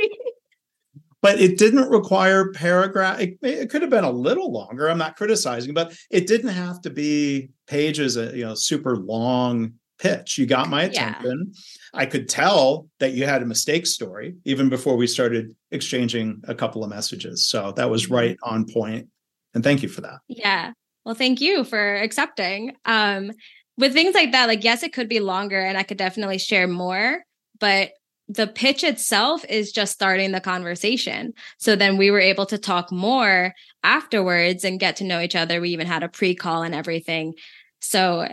but 1.28 1.42
it 1.42 1.58
didn't 1.58 1.90
require 1.90 2.54
paragraph. 2.54 3.20
It, 3.20 3.38
it 3.42 3.70
could 3.70 3.82
have 3.82 3.92
been 3.92 4.06
a 4.06 4.10
little 4.12 4.50
longer. 4.50 4.90
I'm 4.90 4.98
not 4.98 5.18
criticizing, 5.18 5.74
but 5.74 5.94
it 6.10 6.26
didn't 6.26 6.52
have 6.52 6.82
to 6.84 6.90
be 6.90 7.50
pages, 7.68 8.16
a 8.16 8.34
you 8.34 8.46
know, 8.46 8.56
super 8.56 8.96
long 8.96 9.74
pitch. 10.00 10.38
You 10.38 10.46
got 10.46 10.70
my 10.70 10.86
Yeah. 10.86 11.10
attention. 11.10 11.52
I 11.94 12.06
could 12.06 12.30
tell 12.30 12.88
that 13.00 13.12
you 13.12 13.26
had 13.26 13.42
a 13.42 13.46
mistake 13.46 13.88
story 13.88 14.36
even 14.46 14.70
before 14.70 14.96
we 14.96 15.06
started 15.06 15.54
exchanging 15.72 16.42
a 16.48 16.56
couple 16.56 16.82
of 16.82 16.90
messages. 16.90 17.46
So 17.46 17.74
that 17.74 17.90
was 17.90 18.10
right 18.10 18.38
on 18.42 18.66
point. 18.66 19.08
And 19.54 19.66
thank 19.66 19.84
you 19.84 19.90
for 19.90 20.00
that. 20.02 20.20
Yeah. 20.30 20.72
Well, 21.04 21.16
thank 21.16 21.42
you 21.42 21.66
for 21.66 21.96
accepting. 21.98 22.74
Um, 22.86 23.32
with 23.78 23.92
things 23.92 24.16
like 24.16 24.32
that, 24.32 24.48
like, 24.48 24.64
yes, 24.64 24.82
it 24.82 24.94
could 24.94 25.10
be 25.10 25.20
longer 25.20 25.60
and 25.60 25.78
I 25.78 25.84
could 25.84 25.98
definitely 25.98 26.38
share 26.38 26.70
more, 26.70 27.22
but 27.60 27.90
the 28.30 28.48
pitch 28.48 28.84
itself 28.84 29.46
is 29.46 29.72
just 29.72 29.94
starting 29.94 30.32
the 30.32 30.42
conversation. 30.42 31.34
So 31.60 31.76
then 31.76 31.98
we 31.98 32.12
were 32.12 32.20
able 32.20 32.46
to 32.48 32.58
talk 32.58 32.92
more 32.92 33.54
afterwards 33.84 34.64
and 34.64 34.80
get 34.80 34.98
to 34.98 35.06
know 35.06 35.22
each 35.22 35.36
other. 35.36 35.62
We 35.62 35.70
even 35.70 35.88
had 35.88 36.04
a 36.04 36.10
pre 36.10 36.36
call 36.36 36.64
and 36.64 36.76
everything. 36.76 37.36
So 37.80 38.28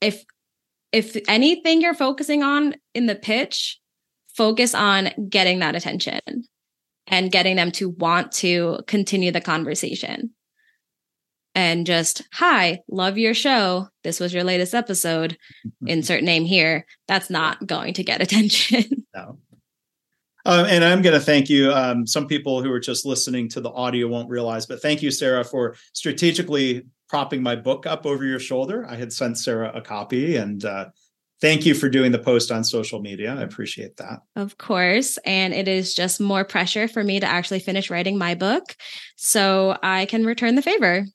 if, 0.00 0.24
if 0.92 1.16
anything 1.28 1.82
you're 1.82 1.94
focusing 1.94 2.42
on 2.42 2.76
in 2.94 3.06
the 3.06 3.14
pitch, 3.14 3.78
focus 4.34 4.74
on 4.74 5.10
getting 5.28 5.58
that 5.58 5.76
attention 5.76 6.20
and 7.06 7.30
getting 7.30 7.56
them 7.56 7.70
to 7.72 7.90
want 7.90 8.32
to 8.32 8.80
continue 8.86 9.30
the 9.30 9.40
conversation 9.40 10.30
and 11.54 11.86
just 11.86 12.22
hi 12.32 12.80
love 12.88 13.18
your 13.18 13.34
show 13.34 13.88
this 14.02 14.20
was 14.20 14.32
your 14.34 14.44
latest 14.44 14.74
episode 14.74 15.36
insert 15.86 16.22
name 16.22 16.44
here 16.44 16.84
that's 17.08 17.30
not 17.30 17.64
going 17.66 17.94
to 17.94 18.04
get 18.04 18.20
attention 18.26 18.84
No. 19.14 19.38
Um, 20.46 20.66
and 20.66 20.84
I'm 20.84 21.00
going 21.00 21.14
to 21.14 21.24
thank 21.24 21.48
you. 21.48 21.72
Um, 21.72 22.06
some 22.06 22.26
people 22.26 22.62
who 22.62 22.70
are 22.70 22.80
just 22.80 23.06
listening 23.06 23.48
to 23.50 23.62
the 23.62 23.70
audio 23.70 24.08
won't 24.08 24.28
realize, 24.28 24.66
but 24.66 24.82
thank 24.82 25.02
you, 25.02 25.10
Sara, 25.10 25.42
for 25.42 25.74
strategically 25.94 26.84
propping 27.08 27.42
my 27.42 27.56
book 27.56 27.86
up 27.86 28.04
over 28.04 28.24
your 28.26 28.38
shoulder. 28.38 28.86
I 28.86 28.96
had 28.96 29.10
sent 29.10 29.38
Sara 29.38 29.72
a 29.74 29.80
copy, 29.80 30.36
and 30.36 30.62
uh, 30.62 30.86
thank 31.40 31.64
you 31.64 31.72
for 31.74 31.88
doing 31.88 32.12
the 32.12 32.18
post 32.18 32.52
on 32.52 32.62
social 32.62 33.00
media. 33.00 33.34
I 33.34 33.40
appreciate 33.42 33.96
that. 33.96 34.20
of 34.36 34.58
course 34.58 35.16
and 35.24 35.54
it 35.54 35.66
is 35.68 35.94
just 35.94 36.20
more 36.20 36.44
pressure 36.44 36.88
for 36.88 37.02
me 37.02 37.20
to 37.20 37.26
actually 37.26 37.60
finish 37.60 37.88
writing 37.88 38.18
my 38.18 38.34
book 38.34 38.76
so 39.16 39.78
i 39.82 40.04
can 40.06 40.24
return 40.26 40.56
the 40.56 40.62
favor 40.62 41.06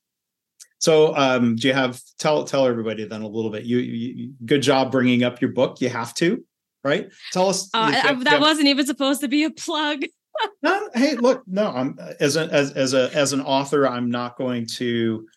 So, 0.80 1.16
um, 1.16 1.56
do 1.56 1.68
you 1.68 1.74
have 1.74 2.02
tell 2.18 2.44
tell 2.46 2.66
everybody 2.66 3.06
then 3.06 3.22
a 3.22 3.28
little 3.28 3.52
bit? 3.52 3.64
You, 3.66 3.78
you 3.80 4.34
good 4.46 4.62
job 4.62 4.92
bringing 4.92 5.24
up 5.24 5.42
your 5.42 5.52
book. 5.52 5.82
You 5.82 5.90
have 5.90 6.14
to, 6.16 6.44
right? 6.84 7.10
Tell 7.32 7.50
us. 7.50 7.70
uh, 7.74 7.92
I- 7.94 8.14
that 8.24 8.40
wasn't 8.40 8.68
even 8.68 8.86
supposed 8.86 9.22
to 9.22 9.28
be 9.28 9.44
a 9.44 9.52
plug 9.52 10.04
No, 10.64 10.90
hey, 10.94 11.16
look, 11.16 11.44
no, 11.48 11.68
I'm 11.68 12.00
as 12.20 12.38
a 12.38 12.46
as 12.48 12.72
as 12.72 12.94
a 12.94 13.14
as 13.14 13.34
an 13.34 13.42
author, 13.42 13.86
I'm 13.88 14.10
not 14.10 14.38
going 14.38 14.68
to 14.78 15.28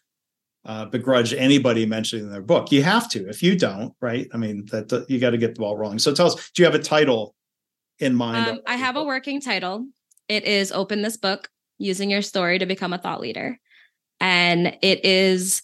uh, 0.64 0.84
begrudge 0.86 1.32
anybody 1.34 1.86
mentioning 1.86 2.30
their 2.30 2.42
book. 2.42 2.70
You 2.70 2.84
have 2.84 3.08
to. 3.10 3.28
If 3.28 3.42
you 3.42 3.58
don't, 3.58 3.94
right? 4.00 4.28
I 4.32 4.36
mean, 4.36 4.66
that, 4.70 4.88
that- 4.90 5.10
you 5.10 5.18
got 5.18 5.30
to 5.30 5.38
get 5.38 5.54
the 5.56 5.60
ball 5.60 5.76
rolling. 5.76 5.98
So 5.98 6.14
tell 6.14 6.26
us, 6.26 6.50
do 6.52 6.62
you 6.62 6.66
have 6.66 6.76
a 6.76 6.82
title 6.82 7.34
in 7.98 8.14
mind? 8.14 8.46
Um, 8.48 8.60
I 8.66 8.76
have 8.76 8.94
a 8.96 9.02
working 9.02 9.40
title. 9.40 9.86
It 10.28 10.44
is 10.44 10.70
Open 10.70 11.02
This 11.02 11.16
Book 11.16 11.48
Using 11.78 12.08
Your 12.10 12.22
Story 12.22 12.60
to 12.60 12.66
Become 12.66 12.92
a 12.92 12.98
Thought 12.98 13.20
Leader. 13.20 13.58
And 14.22 14.78
it 14.82 15.04
is 15.04 15.62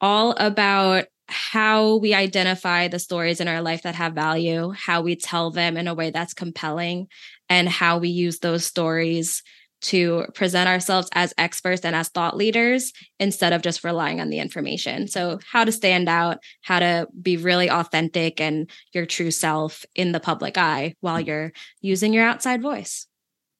all 0.00 0.30
about 0.32 1.06
how 1.28 1.96
we 1.96 2.14
identify 2.14 2.86
the 2.86 3.00
stories 3.00 3.40
in 3.40 3.48
our 3.48 3.60
life 3.60 3.82
that 3.82 3.96
have 3.96 4.12
value, 4.14 4.70
how 4.70 5.02
we 5.02 5.16
tell 5.16 5.50
them 5.50 5.76
in 5.76 5.88
a 5.88 5.94
way 5.94 6.10
that's 6.10 6.32
compelling, 6.32 7.08
and 7.48 7.68
how 7.68 7.98
we 7.98 8.08
use 8.08 8.38
those 8.38 8.64
stories 8.64 9.42
to 9.82 10.24
present 10.34 10.68
ourselves 10.68 11.08
as 11.12 11.34
experts 11.36 11.84
and 11.84 11.96
as 11.96 12.08
thought 12.08 12.36
leaders 12.36 12.92
instead 13.18 13.52
of 13.52 13.60
just 13.60 13.84
relying 13.84 14.20
on 14.20 14.30
the 14.30 14.38
information. 14.38 15.08
So, 15.08 15.40
how 15.50 15.64
to 15.64 15.72
stand 15.72 16.08
out, 16.08 16.38
how 16.62 16.78
to 16.78 17.08
be 17.20 17.36
really 17.36 17.68
authentic 17.68 18.40
and 18.40 18.70
your 18.92 19.04
true 19.04 19.32
self 19.32 19.84
in 19.96 20.12
the 20.12 20.20
public 20.20 20.56
eye 20.56 20.94
while 21.00 21.20
you're 21.20 21.52
using 21.80 22.12
your 22.12 22.24
outside 22.24 22.62
voice. 22.62 23.06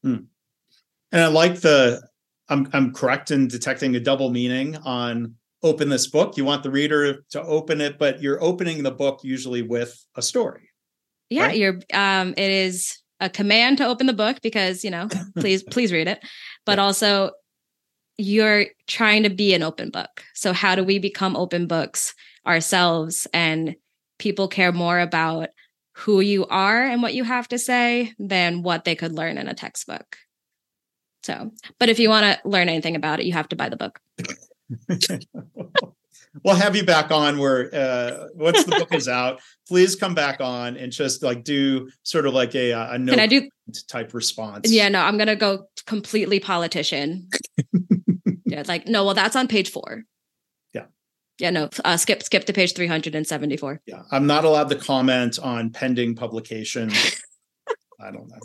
Hmm. 0.02 0.26
And 1.11 1.22
I 1.22 1.26
like 1.26 1.61
the. 1.61 2.09
I'm 2.48 2.68
I'm 2.72 2.92
correct 2.92 3.30
in 3.30 3.48
detecting 3.48 3.96
a 3.96 4.00
double 4.00 4.30
meaning 4.30 4.76
on 4.78 5.35
open 5.62 5.88
this 5.88 6.06
book. 6.06 6.37
You 6.37 6.44
want 6.44 6.62
the 6.62 6.70
reader 6.70 7.22
to 7.30 7.42
open 7.42 7.80
it, 7.80 7.98
but 7.98 8.22
you're 8.22 8.42
opening 8.42 8.82
the 8.82 8.90
book 8.90 9.20
usually 9.24 9.62
with 9.62 10.04
a 10.14 10.22
story. 10.22 10.70
Yeah, 11.30 11.46
Right. 11.46 11.56
you're 11.56 11.80
um 11.92 12.35
it 12.37 12.50
is 12.50 12.98
a 13.20 13.28
command 13.30 13.78
to 13.78 13.87
open 13.87 14.06
the 14.06 14.12
book 14.12 14.40
because, 14.42 14.85
you 14.85 14.90
know, 14.90 15.09
please 15.38 15.62
please 15.62 15.92
read 15.92 16.09
it. 16.09 16.20
But 16.64 16.78
Yeah. 16.78 16.85
also 16.85 17.30
you're 18.18 18.66
trying 18.87 19.24
to 19.24 19.30
be 19.30 19.52
an 19.54 19.62
open 19.62 19.90
book. 19.90 20.24
So 20.35 20.52
how 20.52 20.74
do 20.74 20.82
we 20.85 20.98
become 20.98 21.37
open 21.37 21.66
books 21.66 22.14
ourselves 22.46 23.26
and 23.35 23.74
people 24.18 24.48
care 24.48 24.72
more 24.72 24.98
about 25.00 25.48
who 25.92 26.20
you 26.20 26.46
are 26.46 26.82
and 26.85 27.02
what 27.02 27.14
you 27.14 27.24
have 27.24 27.48
to 27.48 27.59
say 27.59 28.12
than 28.18 28.62
what 28.62 28.85
they 28.85 28.94
could 28.94 29.12
learn 29.12 29.38
in 29.38 29.48
a 29.48 29.54
textbook. 29.54 30.16
So, 31.26 31.50
but 31.80 31.88
if 31.88 31.98
you 31.98 32.08
want 32.08 32.24
to 32.24 32.48
learn 32.48 32.68
anything 32.68 32.94
about 32.94 33.18
it, 33.18 33.26
you 33.26 33.32
have 33.32 33.48
to 33.48 33.56
buy 33.56 33.68
the 33.68 33.76
book. 33.76 33.98
we'll 36.44 36.54
have 36.54 36.76
you 36.76 36.84
back 36.84 37.10
on 37.10 37.38
where 37.38 37.74
uh 37.74 38.28
once 38.34 38.64
the 38.64 38.72
book 38.72 38.92
is 38.92 39.06
out 39.08 39.40
please 39.68 39.94
come 39.94 40.12
back 40.14 40.40
on 40.40 40.76
and 40.76 40.90
just 40.92 41.22
like 41.22 41.44
do 41.44 41.88
sort 42.02 42.26
of 42.26 42.34
like 42.34 42.54
a 42.54 42.72
uh, 42.72 42.94
a 42.94 42.98
no 42.98 43.12
Can 43.12 43.20
I 43.20 43.26
do 43.26 43.48
type 43.88 44.12
response 44.14 44.70
Yeah, 44.70 44.88
no, 44.88 45.00
I'm 45.00 45.18
gonna 45.18 45.36
go 45.36 45.66
completely 45.86 46.40
politician. 46.40 47.28
yeah, 48.44 48.60
it's 48.60 48.68
like 48.68 48.86
no, 48.86 49.04
well, 49.04 49.14
that's 49.14 49.36
on 49.36 49.48
page 49.48 49.70
four. 49.70 50.02
Yeah. 50.72 50.86
yeah, 51.38 51.50
no, 51.50 51.70
uh, 51.84 51.96
skip 51.96 52.22
skip 52.22 52.44
to 52.44 52.52
page 52.52 52.74
three 52.74 52.86
hundred 52.86 53.14
and 53.14 53.26
seventy 53.26 53.56
four. 53.56 53.80
yeah 53.86 54.02
i'm 54.12 54.26
not 54.26 54.44
allowed 54.44 54.68
to 54.68 54.76
comment 54.76 55.38
on 55.38 55.70
pending 55.70 56.14
publication 56.14 56.90
i 58.00 58.10
don't 58.10 58.28
know 58.28 58.38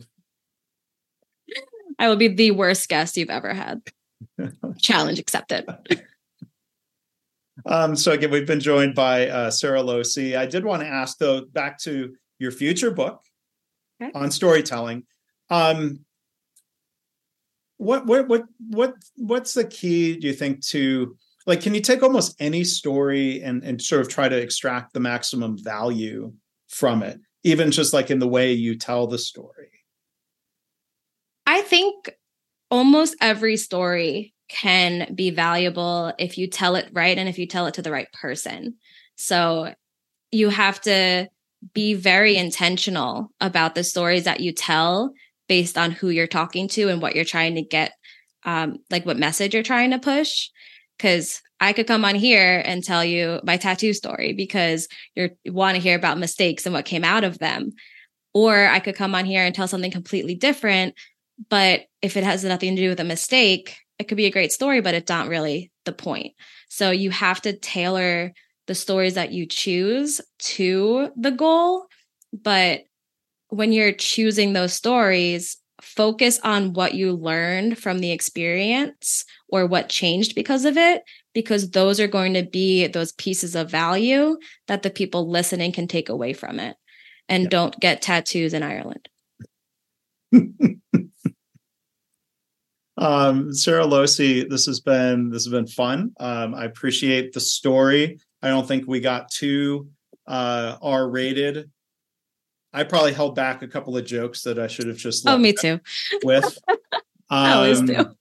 I 2.02 2.10
will 2.10 2.16
be 2.16 2.28
the 2.30 2.50
worst 2.50 2.90
guest 2.90 3.16
you've 3.16 3.30
ever 3.30 3.54
had. 3.54 3.84
Challenge 4.80 5.20
accepted. 5.20 5.66
um 7.66 7.96
so 7.96 8.12
again 8.12 8.32
we've 8.32 8.48
been 8.48 8.60
joined 8.60 8.96
by 8.96 9.28
uh 9.28 9.52
Sara 9.52 9.82
Lohse 9.82 10.36
i 10.38 10.46
did 10.48 10.66
want 10.66 10.82
to 10.82 10.88
ask 10.88 11.18
though 11.20 11.46
back 11.46 11.78
to 11.80 12.16
your 12.40 12.52
future 12.52 12.90
book 12.92 13.22
Okay. 14.02 14.12
on 14.16 14.32
storytelling 14.32 15.04
um 15.52 16.00
what 17.78 18.08
what 18.08 18.28
what 18.28 18.44
what 18.70 18.96
what's 19.18 19.54
the 19.54 19.66
key 19.66 20.16
do 20.18 20.26
you 20.28 20.34
think 20.34 20.66
to 20.68 21.16
like 21.46 21.62
can 21.62 21.76
you 21.76 21.82
take 21.82 22.02
almost 22.02 22.36
any 22.40 22.64
story 22.64 23.44
and 23.44 23.64
and 23.64 23.80
sort 23.82 24.02
of 24.02 24.10
try 24.10 24.28
to 24.28 24.38
extract 24.38 24.94
the 24.94 25.00
maximum 25.00 25.56
value 25.64 26.34
from 26.68 27.04
it 27.04 27.20
even 27.44 27.70
just 27.70 27.94
like 27.94 28.10
in 28.10 28.18
the 28.20 28.28
way 28.28 28.54
you 28.54 28.76
tell 28.76 29.06
the 29.06 29.20
story 29.20 29.81
I 31.46 31.62
think 31.62 32.12
almost 32.70 33.16
every 33.22 33.58
story 33.58 34.34
can 34.50 35.14
be 35.16 35.30
valuable 35.30 36.14
if 36.20 36.38
you 36.38 36.48
tell 36.48 36.76
it 36.76 36.90
right 36.92 37.18
and 37.18 37.30
if 37.30 37.38
you 37.40 37.48
tell 37.48 37.68
it 37.68 37.76
to 37.76 37.82
the 37.82 37.92
right 37.92 38.12
person. 38.14 38.76
So 39.16 39.74
you 40.32 40.50
have 40.50 40.82
to 40.82 41.30
be 41.74 41.94
very 41.94 42.36
intentional 42.36 43.32
about 43.40 43.76
the 43.76 43.84
stories 43.84 44.24
that 44.24 44.40
you 44.40 44.52
tell 44.52 45.14
based 45.48 45.78
on 45.78 45.92
who 45.92 46.10
you're 46.10 46.28
talking 46.28 46.68
to 46.70 46.90
and 46.90 47.02
what 47.02 47.16
you're 47.16 47.26
trying 47.26 47.56
to 47.56 47.62
get, 47.62 47.94
um, 48.44 48.78
like 48.90 49.06
what 49.06 49.18
message 49.18 49.54
you're 49.54 49.64
trying 49.64 49.92
to 49.92 50.00
push. 50.00 50.50
Because 50.98 51.42
I 51.60 51.74
could 51.74 51.88
come 51.88 52.06
on 52.06 52.16
here 52.16 52.62
and 52.66 52.84
tell 52.84 53.06
you 53.06 53.40
my 53.44 53.58
tattoo 53.58 53.94
story 53.94 54.34
because 54.34 54.88
you 55.16 55.30
want 55.46 55.76
to 55.76 55.82
hear 55.82 55.96
about 55.96 56.18
mistakes 56.18 56.66
and 56.66 56.74
what 56.74 56.86
came 56.86 57.04
out 57.04 57.24
of 57.24 57.40
them. 57.40 57.72
Or 58.34 58.68
I 58.68 58.80
could 58.80 58.96
come 58.96 59.14
on 59.14 59.26
here 59.26 59.44
and 59.44 59.54
tell 59.54 59.68
something 59.68 59.92
completely 59.92 60.36
different. 60.36 60.96
But 61.50 61.82
if 62.02 62.18
it 62.18 62.24
has 62.24 62.44
nothing 62.44 62.76
to 62.76 62.82
do 62.82 62.90
with 62.90 63.00
a 63.00 63.06
mistake, 63.06 63.78
it 64.00 64.06
could 64.08 64.18
be 64.18 64.26
a 64.26 64.32
great 64.32 64.52
story, 64.52 64.82
but 64.82 64.94
it's 64.94 65.10
not 65.10 65.28
really 65.28 65.72
the 65.86 65.94
point. 65.94 66.34
So 66.70 66.92
you 66.92 67.10
have 67.12 67.42
to 67.42 67.58
tailor 67.58 68.34
the 68.68 68.76
stories 68.76 69.16
that 69.16 69.32
you 69.32 69.46
choose 69.46 70.22
to 70.40 71.10
the 71.16 71.32
goal. 71.32 71.86
But 72.34 72.82
when 73.50 73.72
you're 73.72 73.94
choosing 73.94 74.54
those 74.54 74.74
stories, 74.74 75.58
focus 75.82 76.40
on 76.44 76.74
what 76.74 76.94
you 76.94 77.12
learned 77.14 77.78
from 77.78 78.00
the 78.00 78.12
experience 78.12 79.26
or 79.50 79.66
what 79.66 79.90
changed 79.90 80.36
because 80.36 80.66
of 80.66 80.78
it, 80.78 81.04
because 81.34 81.72
those 81.72 82.00
are 82.00 82.08
going 82.08 82.34
to 82.36 82.44
be 82.44 82.88
those 82.88 83.12
pieces 83.14 83.56
of 83.56 83.70
value 83.70 84.38
that 84.68 84.84
the 84.84 84.90
people 84.90 85.30
listening 85.30 85.72
can 85.72 85.88
take 85.88 86.10
away 86.10 86.34
from 86.34 86.60
it. 86.60 86.78
And 87.28 87.50
don't 87.50 87.80
get 87.80 88.02
tattoos 88.02 88.54
in 88.54 88.64
Ireland. 88.64 89.10
um, 93.02 93.52
Sara 93.52 93.84
Lohse, 93.84 94.48
this 94.48 94.68
has 94.68 94.80
been 94.80 95.30
this 95.30 95.46
has 95.46 95.52
been 95.52 95.66
fun. 95.66 96.14
Um, 96.20 96.54
I 96.54 96.66
appreciate 96.66 97.34
the 97.34 97.40
story. 97.40 98.20
I 98.44 98.50
don't 98.50 98.68
think 98.68 98.88
we 98.88 99.00
got 99.00 99.32
too 99.32 99.90
uh, 100.28 100.78
R 100.82 101.10
rated. 101.10 101.72
I 102.72 102.84
probably 102.84 103.14
held 103.14 103.36
back 103.36 103.64
a 103.64 103.68
couple 103.68 103.98
of 103.98 104.06
jokes 104.06 104.44
that 104.44 104.60
I 104.60 104.68
should 104.68 104.88
have 104.88 104.98
just. 104.98 105.28
Oh, 105.28 105.38
me 105.38 105.52
too. 105.52 105.80
With. 106.24 106.58
I 107.30 107.54
always 107.54 107.82
do. 107.82 107.96
Um, 107.96 108.16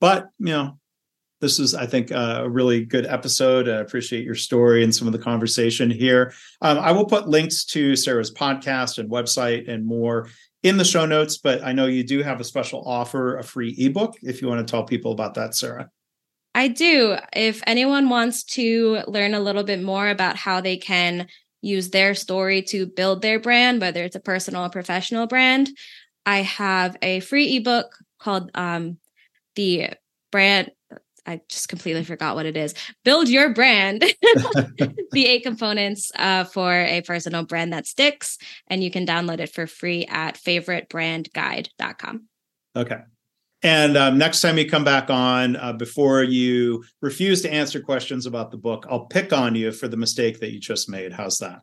But 0.00 0.28
you 0.38 0.46
know, 0.46 0.78
this 1.40 1.58
is, 1.58 1.74
I 1.74 1.86
think, 1.86 2.10
a 2.10 2.48
really 2.48 2.84
good 2.84 3.06
episode. 3.06 3.68
I 3.68 3.76
appreciate 3.76 4.24
your 4.24 4.34
story 4.34 4.84
and 4.84 4.94
some 4.94 5.06
of 5.06 5.12
the 5.12 5.18
conversation 5.18 5.90
here. 5.90 6.34
Um, 6.60 6.78
I 6.78 6.92
will 6.92 7.06
put 7.06 7.28
links 7.28 7.64
to 7.66 7.96
Sara's 7.96 8.32
podcast 8.32 8.98
and 8.98 9.08
website 9.10 9.70
and 9.70 9.86
more 9.86 10.28
in 10.62 10.76
the 10.76 10.84
show 10.84 11.06
notes. 11.06 11.38
But 11.38 11.62
I 11.62 11.72
know 11.72 11.86
you 11.86 12.04
do 12.04 12.22
have 12.22 12.40
a 12.40 12.44
special 12.44 12.82
offer, 12.86 13.36
a 13.36 13.44
free 13.44 13.74
ebook. 13.78 14.16
If 14.22 14.42
you 14.42 14.48
want 14.48 14.66
to 14.66 14.70
tell 14.70 14.84
people 14.84 15.12
about 15.12 15.34
that, 15.34 15.54
Sara. 15.54 15.90
I 16.54 16.68
do. 16.68 17.16
If 17.32 17.62
anyone 17.66 18.08
wants 18.08 18.44
to 18.44 19.00
learn 19.06 19.34
a 19.34 19.40
little 19.40 19.64
bit 19.64 19.82
more 19.82 20.08
about 20.08 20.36
how 20.36 20.60
they 20.60 20.76
can 20.76 21.28
use 21.62 21.90
their 21.90 22.14
story 22.14 22.62
to 22.62 22.86
build 22.86 23.22
their 23.22 23.40
brand, 23.40 23.80
whether 23.80 24.04
it's 24.04 24.16
a 24.16 24.20
personal 24.20 24.66
or 24.66 24.70
professional 24.70 25.26
brand, 25.26 25.70
I 26.26 26.38
have 26.38 26.96
a 27.00 27.20
free 27.20 27.56
ebook 27.56 27.96
called 28.18 28.50
um, 28.54 28.98
The 29.56 29.90
Brand. 30.30 30.70
I 31.26 31.40
just 31.48 31.68
completely 31.68 32.04
forgot 32.04 32.34
what 32.34 32.46
it 32.46 32.56
is. 32.56 32.74
Build 33.04 33.28
your 33.28 33.54
brand, 33.54 34.00
the 35.12 35.26
eight 35.26 35.42
components 35.42 36.10
uh, 36.16 36.44
for 36.44 36.72
a 36.72 37.00
personal 37.02 37.44
brand 37.44 37.72
that 37.72 37.86
sticks. 37.86 38.38
And 38.68 38.82
you 38.82 38.90
can 38.90 39.06
download 39.06 39.40
it 39.40 39.52
for 39.52 39.66
free 39.66 40.04
at 40.06 40.36
favoritebrandguide.com. 40.36 42.28
Okay. 42.74 42.98
And 43.64 43.96
um, 43.96 44.18
next 44.18 44.40
time 44.40 44.58
you 44.58 44.68
come 44.68 44.82
back 44.82 45.08
on, 45.08 45.54
uh, 45.54 45.72
before 45.72 46.24
you 46.24 46.82
refuse 47.00 47.42
to 47.42 47.52
answer 47.52 47.80
questions 47.80 48.26
about 48.26 48.50
the 48.50 48.56
book, 48.56 48.86
I'll 48.90 49.06
pick 49.06 49.32
on 49.32 49.54
you 49.54 49.70
for 49.70 49.86
the 49.86 49.96
mistake 49.96 50.40
that 50.40 50.52
you 50.52 50.58
just 50.58 50.88
made. 50.88 51.12
How's 51.12 51.38
that? 51.38 51.60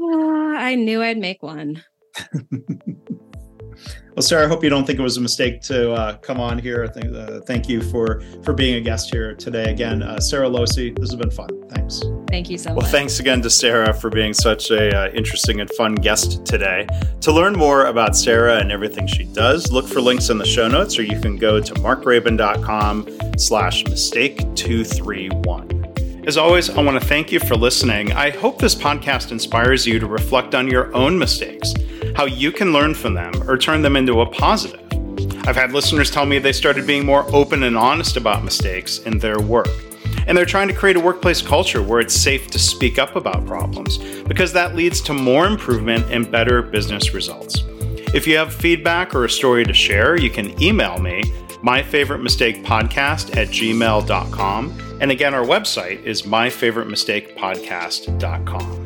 Uh, 0.00 0.56
I 0.56 0.74
knew 0.74 1.02
I'd 1.02 1.16
make 1.16 1.42
one. 1.42 1.82
well, 4.14 4.22
Sara, 4.22 4.44
I 4.44 4.48
hope 4.48 4.62
you 4.62 4.70
don't 4.70 4.86
think 4.86 4.98
it 4.98 5.02
was 5.02 5.16
a 5.16 5.20
mistake 5.20 5.60
to 5.62 5.92
uh, 5.92 6.16
come 6.18 6.38
on 6.38 6.58
here. 6.58 6.84
I 6.84 6.88
think, 6.88 7.14
uh, 7.14 7.40
thank 7.40 7.68
you 7.68 7.82
for 7.82 8.22
for 8.44 8.52
being 8.52 8.76
a 8.76 8.80
guest 8.80 9.12
here 9.12 9.34
today. 9.34 9.70
Again, 9.70 10.02
uh, 10.02 10.20
Sara 10.20 10.48
Lohse, 10.48 10.96
this 10.96 11.10
has 11.10 11.16
been 11.16 11.30
fun. 11.30 11.48
Thanks. 11.70 12.02
Thank 12.28 12.48
you 12.48 12.58
so 12.58 12.70
well, 12.70 12.76
much. 12.76 12.82
Well, 12.84 12.92
thanks 12.92 13.20
again 13.20 13.42
to 13.42 13.50
Sara 13.50 13.92
for 13.92 14.10
being 14.10 14.32
such 14.32 14.70
a 14.70 14.96
uh, 14.96 15.08
interesting 15.12 15.60
and 15.60 15.70
fun 15.70 15.94
guest 15.96 16.44
today. 16.46 16.86
To 17.22 17.32
learn 17.32 17.54
more 17.54 17.86
about 17.86 18.16
Sara 18.16 18.58
and 18.58 18.70
everything 18.70 19.06
she 19.06 19.24
does, 19.24 19.72
look 19.72 19.86
for 19.88 20.00
links 20.00 20.30
in 20.30 20.38
the 20.38 20.46
show 20.46 20.68
notes, 20.68 20.98
or 20.98 21.02
you 21.02 21.20
can 21.20 21.36
go 21.36 21.60
to 21.60 21.74
markgraban.com 21.74 23.08
slash 23.36 23.84
mistake 23.84 24.38
231. 24.54 25.84
As 26.26 26.38
always, 26.38 26.70
I 26.70 26.80
want 26.82 26.98
to 26.98 27.06
thank 27.06 27.30
you 27.30 27.38
for 27.38 27.54
listening. 27.54 28.12
I 28.12 28.30
hope 28.30 28.58
this 28.58 28.74
podcast 28.74 29.30
inspires 29.30 29.86
you 29.86 29.98
to 29.98 30.06
reflect 30.06 30.54
on 30.54 30.68
your 30.68 30.94
own 30.94 31.18
mistakes, 31.18 31.74
how 32.14 32.26
you 32.26 32.52
can 32.52 32.72
learn 32.72 32.94
from 32.94 33.14
them 33.14 33.32
or 33.48 33.58
turn 33.58 33.82
them 33.82 33.96
into 33.96 34.20
a 34.20 34.26
positive. 34.26 34.80
I've 35.46 35.56
had 35.56 35.72
listeners 35.72 36.10
tell 36.10 36.24
me 36.24 36.38
they 36.38 36.52
started 36.52 36.86
being 36.86 37.04
more 37.04 37.26
open 37.34 37.64
and 37.64 37.76
honest 37.76 38.16
about 38.16 38.44
mistakes 38.44 39.00
in 39.00 39.18
their 39.18 39.38
work. 39.40 39.68
And 40.26 40.38
they're 40.38 40.46
trying 40.46 40.68
to 40.68 40.74
create 40.74 40.96
a 40.96 41.00
workplace 41.00 41.42
culture 41.42 41.82
where 41.82 42.00
it's 42.00 42.14
safe 42.14 42.46
to 42.52 42.58
speak 42.58 42.98
up 42.98 43.14
about 43.14 43.44
problems 43.46 43.98
because 44.24 44.54
that 44.54 44.74
leads 44.74 45.02
to 45.02 45.12
more 45.12 45.46
improvement 45.46 46.06
and 46.10 46.30
better 46.30 46.62
business 46.62 47.12
results. 47.12 47.62
If 48.14 48.26
you 48.26 48.38
have 48.38 48.54
feedback 48.54 49.14
or 49.14 49.24
a 49.24 49.30
story 49.30 49.64
to 49.64 49.74
share, 49.74 50.18
you 50.18 50.30
can 50.30 50.58
email 50.62 50.98
me, 50.98 51.20
myfavoritemistakepodcast 51.62 53.36
at 53.36 53.48
gmail.com. 53.48 54.78
And 55.00 55.10
again, 55.10 55.34
our 55.34 55.44
website 55.44 56.02
is 56.04 56.22
myfavoritemistakepodcast.com. 56.22 58.83